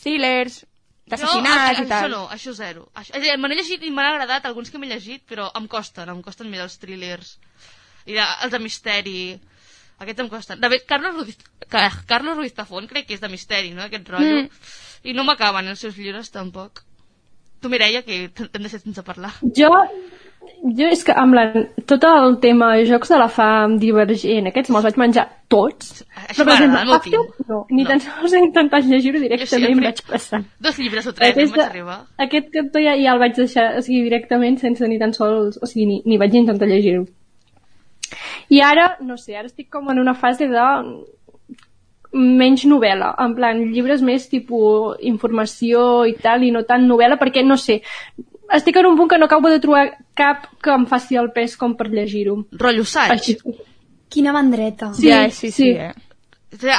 [0.01, 0.63] thrillers,
[1.11, 1.99] d'assassinats no, i tal.
[2.05, 2.87] Això no, això zero.
[2.95, 5.49] Això, és a dir, me n'he llegit i m'han agradat alguns que m'he llegit, però
[5.59, 7.37] em costen, em costen més els thrillers.
[8.09, 9.21] I de, els de misteri.
[9.99, 10.61] Aquests em costen.
[10.63, 11.39] De fet, Carlos Ruiz,
[11.69, 14.45] Ca- Carlos Ruiz Zafón crec que és de misteri, no?, aquest rotllo.
[14.45, 14.51] Mm.
[15.11, 16.85] I no m'acaben els seus llibres, tampoc.
[17.61, 19.33] Tu, Mireia, que hem de ser sense parlar.
[19.57, 19.73] Jo,
[20.79, 21.45] jo és que amb la,
[21.89, 26.03] tot el tema jocs de la fam, divergent, aquests me'ls vaig menjar tots.
[26.25, 27.47] Això per exemple, m'agrada, After, tio.
[27.49, 30.43] no, ni tan sols he intentat llegir-ho directament em vaig passar.
[30.67, 31.99] Dos llibres o tres, em vaig arribar.
[32.27, 35.61] aquest cantó ja, ja el vaig deixar o sigui, directament sense ni tan sols...
[35.63, 37.07] O sigui, ni, ni vaig intentar llegir-ho.
[38.53, 40.67] I ara, no sé, ara estic com en una fase de
[42.13, 47.45] menys novel·la, en plan llibres més tipus informació i tal, i no tant novel·la, perquè
[47.45, 47.83] no sé,
[48.57, 49.87] estic en un punt que no acabo de trobar
[50.17, 52.39] cap que em faci el pes com per llegir-ho.
[52.53, 53.13] Rotllo assaig.
[53.17, 53.37] Així.
[54.09, 54.93] Quina mandreta.
[54.97, 55.71] Sí, Ja, sí, sí, sí.
[55.77, 55.93] eh?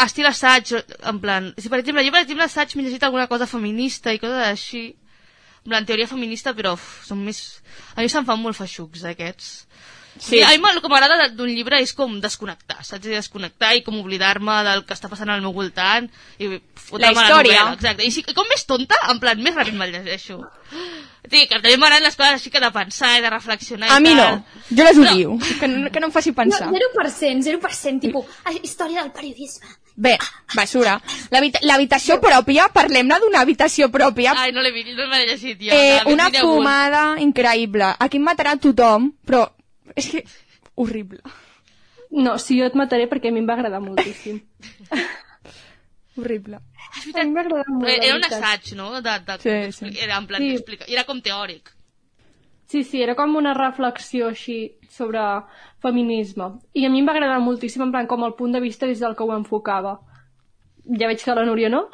[0.01, 0.71] Estil assaig,
[1.05, 1.51] en plan...
[1.57, 4.83] Si, per exemple, jo, per exemple, assaig m'he llegit alguna cosa feminista i coses així.
[5.65, 7.43] En plan, teoria feminista, però uf, són més...
[7.93, 9.51] A mi se'm fan molt feixucs, aquests.
[10.19, 10.41] Sí.
[10.43, 13.05] A mi el que m'agrada d'un llibre és com desconnectar, saps?
[13.07, 17.11] Desconnectar i com oblidar-me del que està passant al meu voltant i fotre'm La a
[17.13, 17.61] història.
[17.63, 18.05] novel·la, exacte.
[18.05, 20.41] I si, com més tonta, en plan, més ràpid me'l llegeixo.
[21.29, 24.03] Sí, que també m'agraden les coses així que de pensar i de reflexionar A i
[24.03, 24.43] mi no, tal.
[24.77, 26.67] jo les odio, que, no, que no em faci pensar.
[26.67, 29.67] No, 0%, 0%, tipus, ah, història del periodisme.
[29.99, 30.17] Bé,
[30.55, 30.93] basura.
[31.29, 34.33] L'habita- L'habitació pròpia, parlem-ne d'una habitació pròpia.
[34.37, 35.73] Ai, no l'he vist, no llegit jo.
[35.75, 37.95] Eh, una fumada increïble.
[37.99, 39.49] Aquí em matarà tothom, però
[39.99, 40.23] és que
[40.75, 41.19] horrible.
[42.11, 44.39] No, sí, jo et mataré perquè a mi em va agradar moltíssim.
[46.19, 46.57] Horrible.
[46.59, 47.87] A mi m'ha agradat molt.
[47.87, 48.33] Era un veritat.
[48.41, 48.89] assaig, no?
[49.01, 49.91] De, de, Sí, sí.
[50.03, 50.49] Era en plan, Sí.
[50.55, 51.69] explica, era com teòric.
[52.67, 55.21] Sí, sí, era com una reflexió així sobre
[55.81, 56.49] feminisme.
[56.73, 58.99] I a mi em va agradar moltíssim, en plan, com el punt de vista des
[58.99, 59.99] del que ho enfocava.
[60.99, 61.87] Ja veig que la Núria no.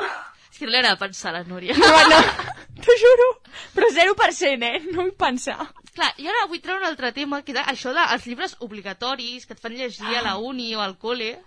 [0.51, 1.75] És que no li agrada pensar, la Núria.
[1.77, 2.19] No, no,
[2.83, 3.29] t'ho juro.
[3.75, 4.81] Però 0%, eh?
[4.91, 5.59] No vull pensar.
[5.95, 9.53] Clar, i ara vull treure un altre tema, que és això dels llibres obligatoris que
[9.55, 11.37] et fan llegir a la uni o al col·le.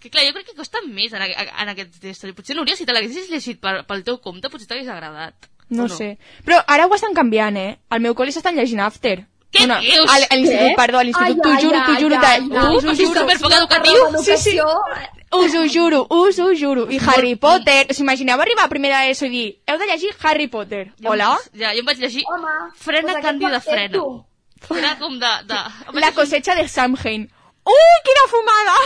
[0.00, 2.34] Que clar, jo crec que costen més en, en aquests d'història.
[2.38, 5.48] Potser, Núria, si te l'haguessis llegit per, pel teu compte, potser t'hagués agradat.
[5.68, 6.14] No, O sé.
[6.46, 7.74] Però ara ho estan canviant, eh?
[7.92, 9.26] Al meu col·le s'estan llegint After.
[9.52, 10.08] Què Una, dius?
[10.12, 12.76] a l'institut, perdó, a l'institut, Ai, t'ho ai, juro, t'ho ai, juro, ai, te- ai,
[12.76, 13.20] us ho ai, juro.
[13.20, 14.22] superpoc educatiu.
[14.24, 14.56] Sí, sí.
[15.30, 16.86] Us ho juro, us ho juro.
[16.90, 20.46] I Harry Potter, us imagineu arribar a primera ESO i dir, heu de llegir Harry
[20.48, 20.92] Potter.
[20.96, 21.34] Jo, Hola?
[21.52, 24.04] Ja, jo em vaig llegir Home, Frena pues Canvi de Frena.
[24.74, 25.32] Era com de...
[25.46, 25.58] de...
[26.00, 27.28] La cosecha de Samhain.
[27.68, 28.76] Ui, quina fumada!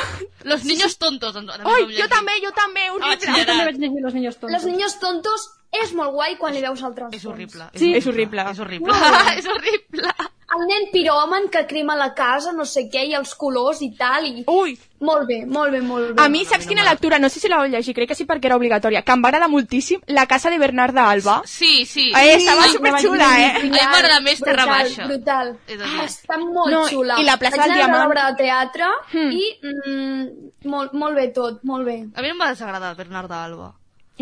[0.42, 1.36] Los niños tontos.
[1.36, 2.08] Ai, vam jo llegir.
[2.10, 3.34] també, jo també, horrible.
[3.38, 4.52] Jo també vaig llegir Los Niños Tontos.
[4.56, 7.22] Los niños tontos és molt guai quan li veus el transfons.
[7.22, 7.68] És horrible.
[7.78, 8.44] Sí, és horrible.
[8.50, 8.98] És horrible.
[9.38, 10.12] és horrible.
[10.52, 14.26] El nen piròman que crema la casa, no sé què, i els colors i tal,
[14.28, 14.44] i...
[14.46, 14.74] Ui!
[15.02, 16.22] Molt bé, molt bé, molt bé.
[16.22, 17.18] A mi, saps quina lectura?
[17.18, 19.32] No sé si la vau llegir, crec que sí perquè era obligatòria, que em va
[19.32, 21.40] agradar moltíssim La casa de Bernarda Alba.
[21.44, 22.12] Sí, sí.
[22.14, 23.50] Eh, estava Ai, superxula, eh?
[23.56, 25.06] A mi m'agrada més Terra brutal, Baixa.
[25.08, 25.50] Brutal.
[25.80, 27.18] Ah, està molt No, xula.
[27.18, 28.04] i la plaça Vaig del anar a Diamant.
[28.04, 29.30] l'obra de teatre Hmm.
[29.32, 31.98] i mm, molt, molt bé tot, molt bé.
[32.14, 33.72] A mi no em va desagradar Bernarda Alba.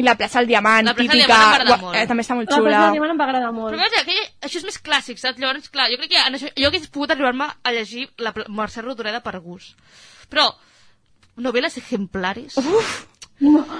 [0.00, 1.36] I la plaça del Diamant, La plaça del típica...
[1.36, 1.96] Diamant Ua, molt.
[2.00, 2.80] eh, també està molt La plaça xula.
[2.86, 3.74] del Diamant em va agradar molt.
[3.74, 5.38] Però veus, aquell, això és més clàssic, saps?
[5.42, 8.84] Llavors, clar, jo crec que en això, jo hagués pogut arribar-me a llegir la Mercè
[8.86, 9.76] Rodoreda per gust.
[10.32, 10.48] Però,
[11.36, 12.56] novel·les ejemplares...
[12.62, 12.96] Uf!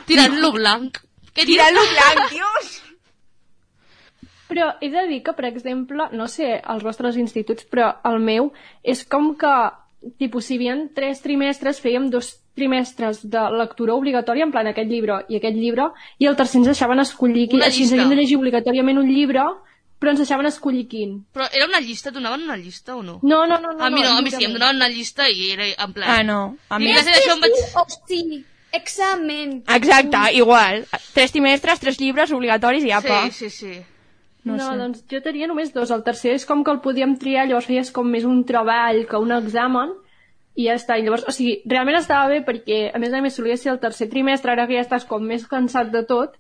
[0.09, 1.01] Tirant-lo blanc...
[1.31, 1.57] Què dius?
[1.57, 2.71] Tirant-lo blanc, Dios!
[4.51, 8.49] Però he de dir que, per exemple, no sé als vostres instituts, però el meu
[8.83, 9.53] és com que,
[10.19, 14.89] tipus, si hi havia tres trimestres, fèiem dos trimestres de lectura obligatòria, en plan aquest
[14.93, 15.89] llibre i aquest llibre,
[16.21, 17.65] i el tercer ens deixaven escollir quin.
[17.67, 19.49] Així ens havíem de llegir obligatòriament un llibre,
[20.01, 21.19] però ens deixaven escollir quin.
[21.37, 22.09] Però era una llista?
[22.15, 23.19] Donaven una llista o no?
[23.23, 23.73] No, no, no.
[23.77, 26.09] no a mi no, a mi sí, em donaven una llista i era en plan...
[26.09, 26.39] Ah, no.
[26.71, 27.59] A mi- això em vaig...
[27.83, 28.23] Hosti,
[28.73, 29.63] examen.
[29.69, 30.87] Exacte, igual.
[31.13, 33.25] Tres trimestres, tres llibres obligatoris i apa.
[33.31, 33.81] Sí, sí, sí.
[34.43, 34.77] No, No no sé.
[34.81, 35.91] doncs jo tenia només dos.
[35.93, 39.21] El tercer és com que el podíem triar, llavors feies com més un treball que
[39.21, 39.93] un examen,
[40.61, 40.99] i ja està.
[41.01, 43.81] I llavors, o sigui, realment estava bé perquè, a més a més, solia ser el
[43.83, 46.37] tercer trimestre, ara que ja estàs com més cansat de tot,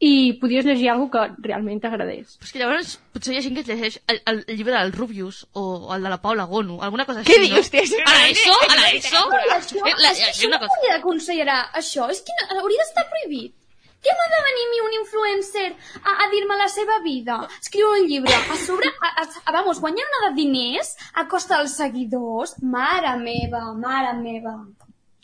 [0.00, 2.38] i podies llegir alguna que realment t'agradés.
[2.40, 4.94] Però és que llavors potser hi ha gent que llegeix el, el, el llibre del
[4.96, 7.50] Rubius o el de la Paula Gonu, alguna cosa així, Què no?
[7.58, 7.82] dius, tia?
[8.08, 8.54] A l'ESO?
[8.64, 9.24] A l'ESO?
[9.28, 10.78] Ai, això, Eh, la- és que eh, això una no cosa.
[10.78, 12.08] hauria d'aconsellar això.
[12.14, 13.52] És que no, hauria d'estar prohibit.
[14.00, 15.66] Què m'ha de venir mi un influencer
[16.00, 17.36] a, a dir-me la seva vida?
[17.60, 21.58] Escriure un llibre, a sobre, a, a, a, vamos, guanyar una de diners a costa
[21.58, 22.56] dels seguidors?
[22.62, 24.56] Mare meva, mare meva.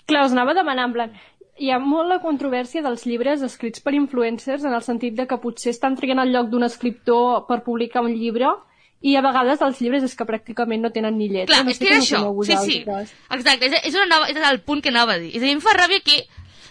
[0.07, 1.16] Clar, us anava a demanar, en plan,
[1.57, 5.41] hi ha molt la controvèrsia dels llibres escrits per influencers en el sentit de que
[5.41, 8.53] potser estan trigant el lloc d'un escriptor per publicar un llibre
[9.01, 11.55] i a vegades els llibres és que pràcticament no tenen ni lletra.
[11.55, 12.22] Clar, no és sé que com és això.
[12.49, 13.12] Sí, sí.
[13.39, 15.33] Exacte, és, és, una nova, és el punt que anava a dir.
[15.33, 16.20] És a dir, em fa ràbia que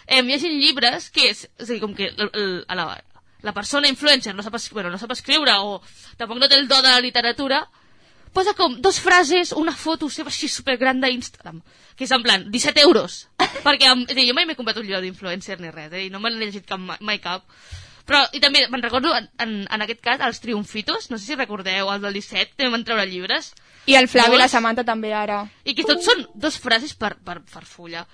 [0.07, 2.85] hi hagi llibres que és, és a dir, com que el, el, a la,
[3.45, 5.79] la persona influencer no sap, bueno, no sap escriure o
[6.17, 7.63] tampoc no té el do de la literatura,
[8.35, 11.61] posa com dos frases, una foto seva així supergran d'Instagram,
[11.95, 13.25] que és en plan 17 euros.
[13.65, 16.19] Perquè és a dir, jo mai m'he comprat un llibre d'influencer ni res, eh, no
[16.19, 17.47] me n'he llegit cap, mai, cap.
[18.05, 19.29] Però, i també, me'n recordo, en,
[19.65, 23.07] en, aquest cas, els triomfitos, no sé si recordeu, els del 17, també van treure
[23.09, 23.53] llibres.
[23.89, 24.49] I el Flavi i la.
[24.51, 25.39] Samantha també ara.
[25.65, 28.05] I que tots són dos frases per, per, per fulla.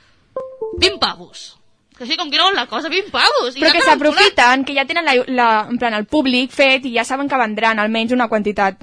[0.79, 1.49] 20 pavos.
[1.97, 3.55] Que així com que no la cosa, 20 pavos.
[3.55, 6.87] I Però ja que s'aprofiten, que ja tenen la, la, en plan, el públic fet
[6.87, 8.81] i ja saben que vendran almenys una quantitat.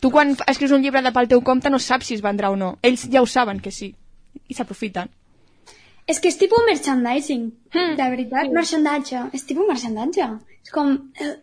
[0.00, 2.56] Tu quan escrius un llibre de pel teu compte no saps si es vendrà o
[2.56, 2.76] no.
[2.86, 3.90] Ells ja ho saben que sí.
[4.46, 5.10] I s'aprofiten.
[6.06, 9.24] És que és tipus merchandising, de veritat, merchandatge.
[9.34, 10.28] És tipus merchandatge.
[10.62, 10.92] És com...
[11.18, 11.34] Eh,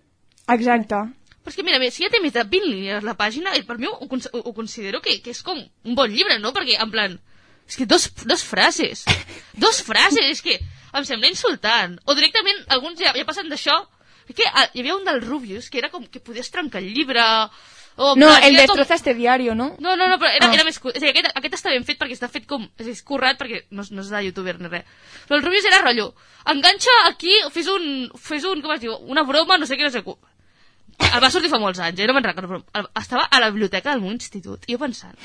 [0.54, 1.02] Exacte.
[1.44, 3.76] Però és que mira, si ja té més de 20 línies la pàgina, i per
[3.78, 6.54] mi ho, ho, ho considero que, que és com un bon llibre, no?
[6.56, 7.18] Perquè, en plan,
[7.68, 9.04] és que dos, dos frases.
[9.64, 10.56] Dos frases, és que
[10.94, 12.00] em sembla insultant.
[12.06, 13.80] O directament, alguns ja, ja passen d'això.
[14.34, 17.24] Que ah, hi havia un del Rubius que era com que podies trencar el llibre...
[17.96, 19.76] O, No, clar, el com- destroza este diario, no?
[19.80, 20.54] No, no, no, però era, Ah.
[20.56, 20.80] era més...
[20.82, 22.64] És a dir, aquest, aquest està ben fet perquè està fet com...
[22.82, 24.88] És, currat perquè no, no és de youtuber ni res.
[25.28, 26.08] Però el Rubius era rotllo.
[26.50, 28.10] Enganxa aquí, fes un...
[28.18, 28.64] Fes un...
[28.66, 28.96] Com es diu?
[29.14, 30.16] Una broma, no sé què, no sé què.
[31.14, 32.08] El va sortir fa molts anys, eh?
[32.10, 35.16] no me'n recordo, però estava a la biblioteca del meu institut, i jo pensant,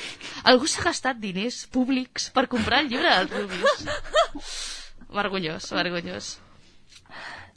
[0.48, 3.84] algú s'ha gastat diners públics per comprar el llibre del Rubius?
[5.14, 6.38] Vergonyós, vergonyós.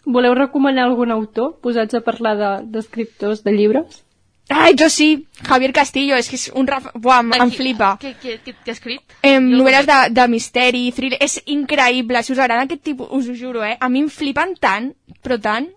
[0.06, 4.02] Voleu recomanar algun autor posats a parlar de- d'escriptors de, llibres?
[4.50, 5.28] Ai, jo sí.
[5.48, 6.68] Javier Castillo, és que és un...
[6.68, 6.90] Raf...
[6.96, 7.94] Buah, em, em flipa.
[8.02, 9.16] Què, què, què, què ha escrit?
[9.24, 11.20] El novel·les de, de misteri, thriller...
[11.24, 12.24] És increïble.
[12.24, 13.78] Si us agrada aquest tipus, us ho juro, eh?
[13.80, 14.92] A mi em flipen tant,
[15.24, 15.70] però tant.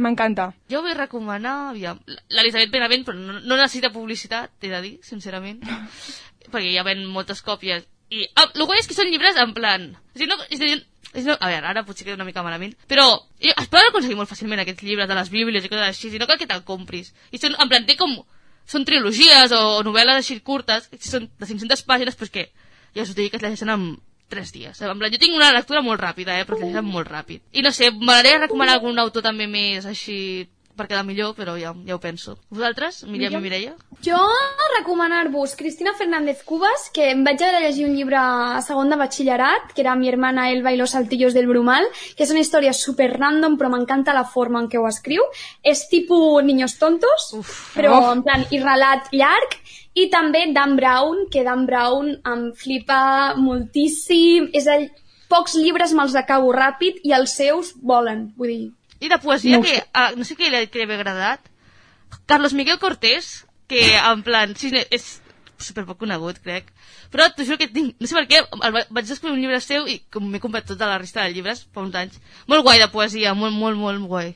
[0.00, 0.50] M'encanta.
[0.72, 1.98] Jo vull recomanar, aviam,
[2.32, 5.58] l'Elisabet Benavent, però no, no necessita publicitat, t'he de dir, sincerament,
[6.52, 7.84] perquè ja ven moltes còpies.
[8.10, 9.90] I ah, el guai és que són llibres en plan...
[10.14, 10.78] A dir, no, és a, dir,
[11.14, 13.06] és no, a veure, ara potser queda una mica malament, però
[13.40, 16.28] es poden aconseguir molt fàcilment aquests llibres de les bíblies i coses així, i no
[16.30, 17.10] cal que te'l compris.
[17.34, 18.20] I són, en plan, té com...
[18.70, 22.44] Són trilogies o novel·les així curtes, que són de 500 pàgines, però és que
[22.94, 23.88] ja us ho dic que es llegeixen en
[24.30, 24.82] 3 dies.
[24.86, 27.42] En plan, jo tinc una lectura molt ràpida, eh, però es llegeixen molt ràpid.
[27.50, 30.20] I no sé, m'agradaria recomanar algun autor també més així
[30.80, 32.38] per quedar millor, però ja, ja ho penso.
[32.48, 33.74] Vosaltres, Míriam i Mireia?
[34.04, 34.18] Jo
[34.78, 38.96] recomanar-vos Cristina Fernández Cubas, que em vaig haver de llegir un llibre a segon de
[39.00, 41.84] batxillerat, que era Mi hermana Elba i los saltillos del Brumal,
[42.16, 45.26] que és una història super random, però m'encanta la forma en què ho escriu.
[45.62, 48.10] És tipus Niños Tontos, Uf, però Uf.
[48.14, 49.58] en plan, i relat llarg,
[50.00, 54.90] i també Dan Brown, que Dan Brown em flipa moltíssim, és el...
[55.30, 58.70] Pocs llibres me'ls acabo ràpid i els seus volen, vull dir...
[59.00, 61.48] I de poesia, No que ah, no sé què li, havia agradat.
[62.26, 65.20] Carlos Miguel Cortés, que en plan, sí, és
[65.60, 66.70] super poc conegut, crec.
[67.10, 69.60] Però t'ho juro que tinc, no sé per què, el, va- vaig descobrir un llibre
[69.64, 72.20] seu i com m'he comprat tota la resta de llibres fa uns anys.
[72.50, 74.32] Molt guai de poesia, molt, molt, molt guai.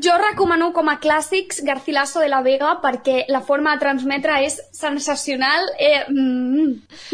[0.00, 4.56] Jo recomano com a clàssics Garcilaso de la Vega perquè la forma de transmetre és
[4.72, 5.66] sensacional.
[5.78, 6.70] Eh, mm.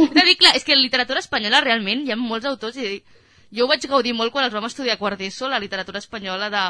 [0.06, 3.00] He de dir, clar, és que en literatura espanyola realment hi ha molts autors i
[3.52, 6.50] jo ho vaig gaudir molt quan els vam estudiar a quart d'ESO, la literatura espanyola
[6.50, 6.66] de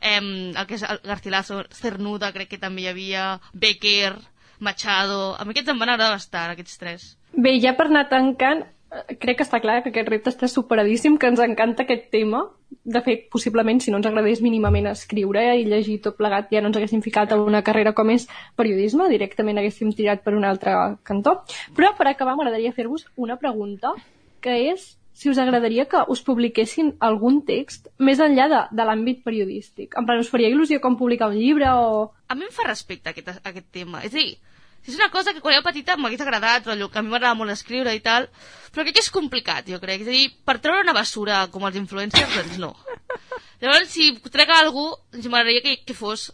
[0.00, 4.14] em, el que és el Garcilaso, Cernuda, crec que també hi havia, Becker,
[4.60, 5.34] Machado...
[5.36, 7.12] A mi aquests em van agradar bastant, aquests tres.
[7.32, 11.18] Bé, ja per anar tancant, eh, crec que està clar que aquest repte està superadíssim,
[11.20, 12.46] que ens encanta aquest tema.
[12.82, 16.70] De fet, possiblement, si no ens agradés mínimament escriure i llegir tot plegat, ja no
[16.70, 20.74] ens haguéssim ficat a una carrera com és periodisme, directament haguéssim tirat per un altre
[21.06, 21.40] cantó.
[21.76, 23.94] Però, per acabar, m'agradaria fer-vos una pregunta,
[24.40, 29.22] que és si us agradaria que us publiquessin algun text més enllà de, de l'àmbit
[29.24, 29.94] periodístic.
[29.96, 32.02] En plan, us faria il·lusió com publicar un llibre o...
[32.28, 34.02] A mi em fa respecte aquest, aquest tema.
[34.04, 34.34] És a dir,
[34.84, 37.54] és una cosa que quan era petita m'hagués agradat, rotllo, que a mi m'agrada molt
[37.54, 38.28] escriure i tal,
[38.74, 40.04] però crec que és complicat, jo crec.
[40.04, 42.74] És a dir, per treure una basura com els influencers, doncs no.
[43.64, 46.28] Llavors, si trec algú, doncs m'agradaria que, que fos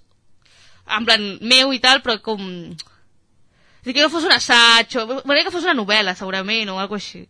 [0.90, 2.42] en plan meu i tal, però com...
[2.72, 5.06] És dir, que no fos un assaig, o...
[5.06, 7.22] m'agradaria que fos una novel·la, segurament, o alguna així.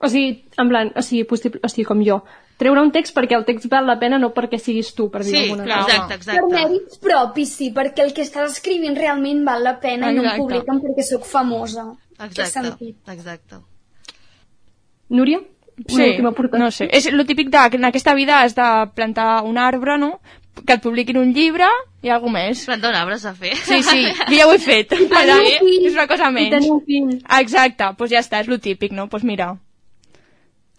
[0.00, 2.22] O sigui, en plan, o sigui, possible, o sigui, com jo,
[2.60, 5.30] treure un text perquè el text val la pena, no perquè siguis tu, per dir
[5.34, 5.92] Sí, alguna clar, cosa.
[5.96, 6.40] exacte, exacte.
[6.40, 10.22] Per mèrits propis, sí, perquè el que estàs escrivint realment val la pena i no
[10.22, 10.42] em Exacte.
[10.42, 11.86] publiquen perquè sóc famosa.
[12.18, 13.56] Exacte, exacte.
[15.08, 15.40] Núria?
[15.40, 16.88] Una Sí, no sé.
[16.92, 20.20] És el típic de que en aquesta vida has de plantar un arbre, no?
[20.66, 21.66] Que et publiquin un llibre
[22.02, 22.66] i alguna més.
[22.66, 23.54] Plantar un arbre s'ha fet.
[23.64, 24.88] Sí, sí, jo ja ho he fet.
[24.90, 25.86] tenir Ara, un fill.
[25.86, 26.50] és una cosa I menys.
[26.50, 27.22] tenir un fill.
[27.40, 29.06] Exacte, doncs pues ja està, és lo típic, no?
[29.06, 29.56] Doncs pues mira.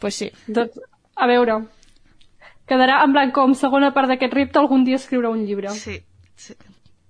[0.02, 0.32] Pues sí.
[0.48, 0.82] Doncs,
[1.16, 1.62] a veure,
[2.68, 5.72] quedarà en blanc com segona part d'aquest repte algun dia escriure un llibre.
[5.78, 6.00] Sí,
[6.36, 6.58] sí.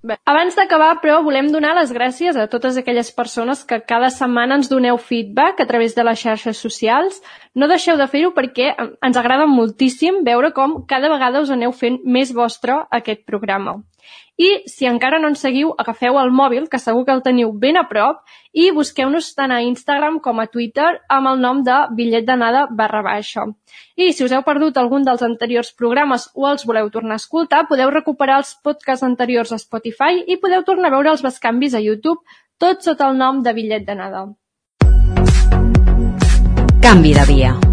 [0.02, 4.56] Bé, abans d'acabar, però, volem donar les gràcies a totes aquelles persones que cada setmana
[4.58, 7.20] ens doneu feedback a través de les xarxes socials.
[7.54, 12.00] No deixeu de fer-ho perquè ens agrada moltíssim veure com cada vegada us aneu fent
[12.02, 13.78] més vostre aquest programa.
[14.42, 17.78] I si encara no ens seguiu, agafeu el mòbil, que segur que el teniu ben
[17.78, 22.26] a prop, i busqueu-nos tant a Instagram com a Twitter amb el nom de bitllet
[22.26, 23.46] d'anada barra baixa.
[23.96, 27.68] I si us heu perdut algun dels anteriors programes o els voleu tornar a escoltar,
[27.70, 31.84] podeu recuperar els podcasts anteriors a Spotify i podeu tornar a veure els bescanvis a
[31.84, 32.22] YouTube,
[32.58, 34.30] tot sota el nom de bitllet d'anada.
[36.82, 37.71] Canvi de via.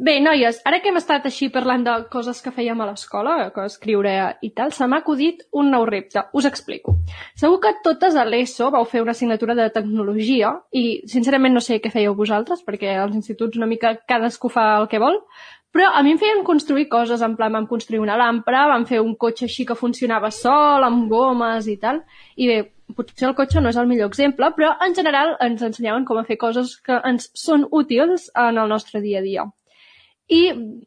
[0.00, 3.66] Bé, noies, ara que hem estat així parlant de coses que fèiem a l'escola, que
[3.68, 6.22] escriure i tal, se m'ha acudit un nou repte.
[6.32, 6.94] Us explico.
[7.42, 11.82] Segur que totes a l'ESO vau fer una assignatura de tecnologia i, sincerament, no sé
[11.84, 15.20] què fèieu vosaltres, perquè als instituts una mica cadascú fa el que vol,
[15.68, 19.04] però a mi em feien construir coses, en plan, vam construir una làmpara, vam fer
[19.04, 22.00] un cotxe així que funcionava sol, amb gomes i tal,
[22.40, 22.60] i bé,
[22.96, 26.24] potser el cotxe no és el millor exemple, però en general ens ensenyaven com a
[26.24, 29.50] fer coses que ens són útils en el nostre dia a dia.
[30.30, 30.40] I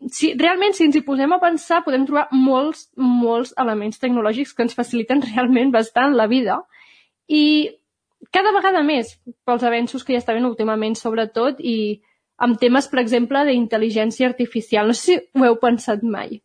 [0.07, 4.63] si, realment, si ens hi posem a pensar, podem trobar molts, molts elements tecnològics que
[4.63, 6.61] ens faciliten realment bastant la vida.
[7.27, 7.43] I
[8.31, 11.99] cada vegada més pels avenços que hi està últimament, sobretot, i
[12.43, 14.87] amb temes, per exemple, d'intel·ligència artificial.
[14.87, 16.39] No sé si ho heu pensat mai.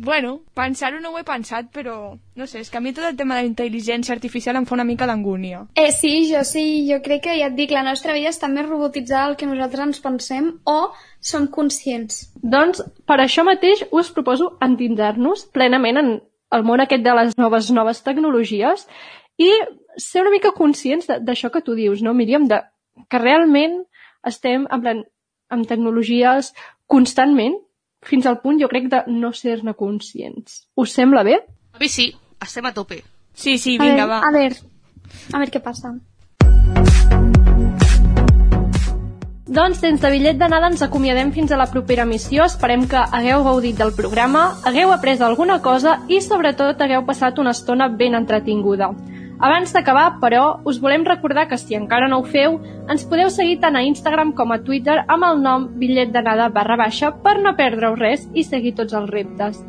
[0.00, 1.94] Bueno, pensar-ho no ho he pensat, però
[2.38, 4.76] no sé, és que a mi tot el tema de la intel·ligència artificial em fa
[4.76, 5.64] una mica d'angúnia.
[5.74, 8.68] Eh, sí, jo sí, jo crec que ja et dic, la nostra vida està més
[8.68, 10.76] robotitzada del que nosaltres ens pensem o
[11.18, 12.28] som conscients.
[12.38, 16.14] Doncs per això mateix us proposo endinsar-nos plenament en
[16.54, 18.86] el món aquest de les noves noves tecnologies
[19.36, 19.50] i
[19.98, 22.46] ser una mica conscients de- d'això que tu dius, no, Míriam?
[22.46, 22.62] De,
[23.10, 23.80] que realment
[24.22, 25.02] estem en plan,
[25.50, 26.54] amb tecnologies
[26.86, 27.58] constantment
[28.08, 30.62] fins al punt, jo crec, de no ser-ne conscients.
[30.80, 31.42] Us sembla bé?
[31.76, 32.10] A mi sí,
[32.42, 33.02] estem a tope.
[33.34, 34.20] Sí, sí, a vinga, ver, va.
[34.24, 34.56] A ver,
[35.32, 35.92] a ver què passa.
[39.48, 42.44] Doncs sense bitllet d'anada ens acomiadem fins a la propera missió.
[42.44, 47.54] Esperem que hagueu gaudit del programa, hagueu après alguna cosa i sobretot hagueu passat una
[47.56, 48.90] estona ben entretinguda.
[49.38, 52.56] Abans d'acabar, però, us volem recordar que si encara no ho feu,
[52.90, 56.78] ens podeu seguir tant a Instagram com a Twitter amb el nom bitllet d'anada barra
[56.80, 59.60] baixa per no perdre res i seguir tots els reptes.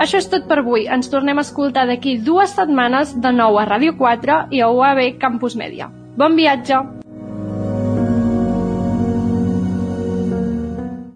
[0.00, 0.86] Això és tot per avui.
[0.88, 5.20] Ens tornem a escoltar d'aquí dues setmanes de nou a Ràdio 4 i a UAB
[5.20, 5.92] Campus Mèdia.
[6.16, 6.99] Bon viatge!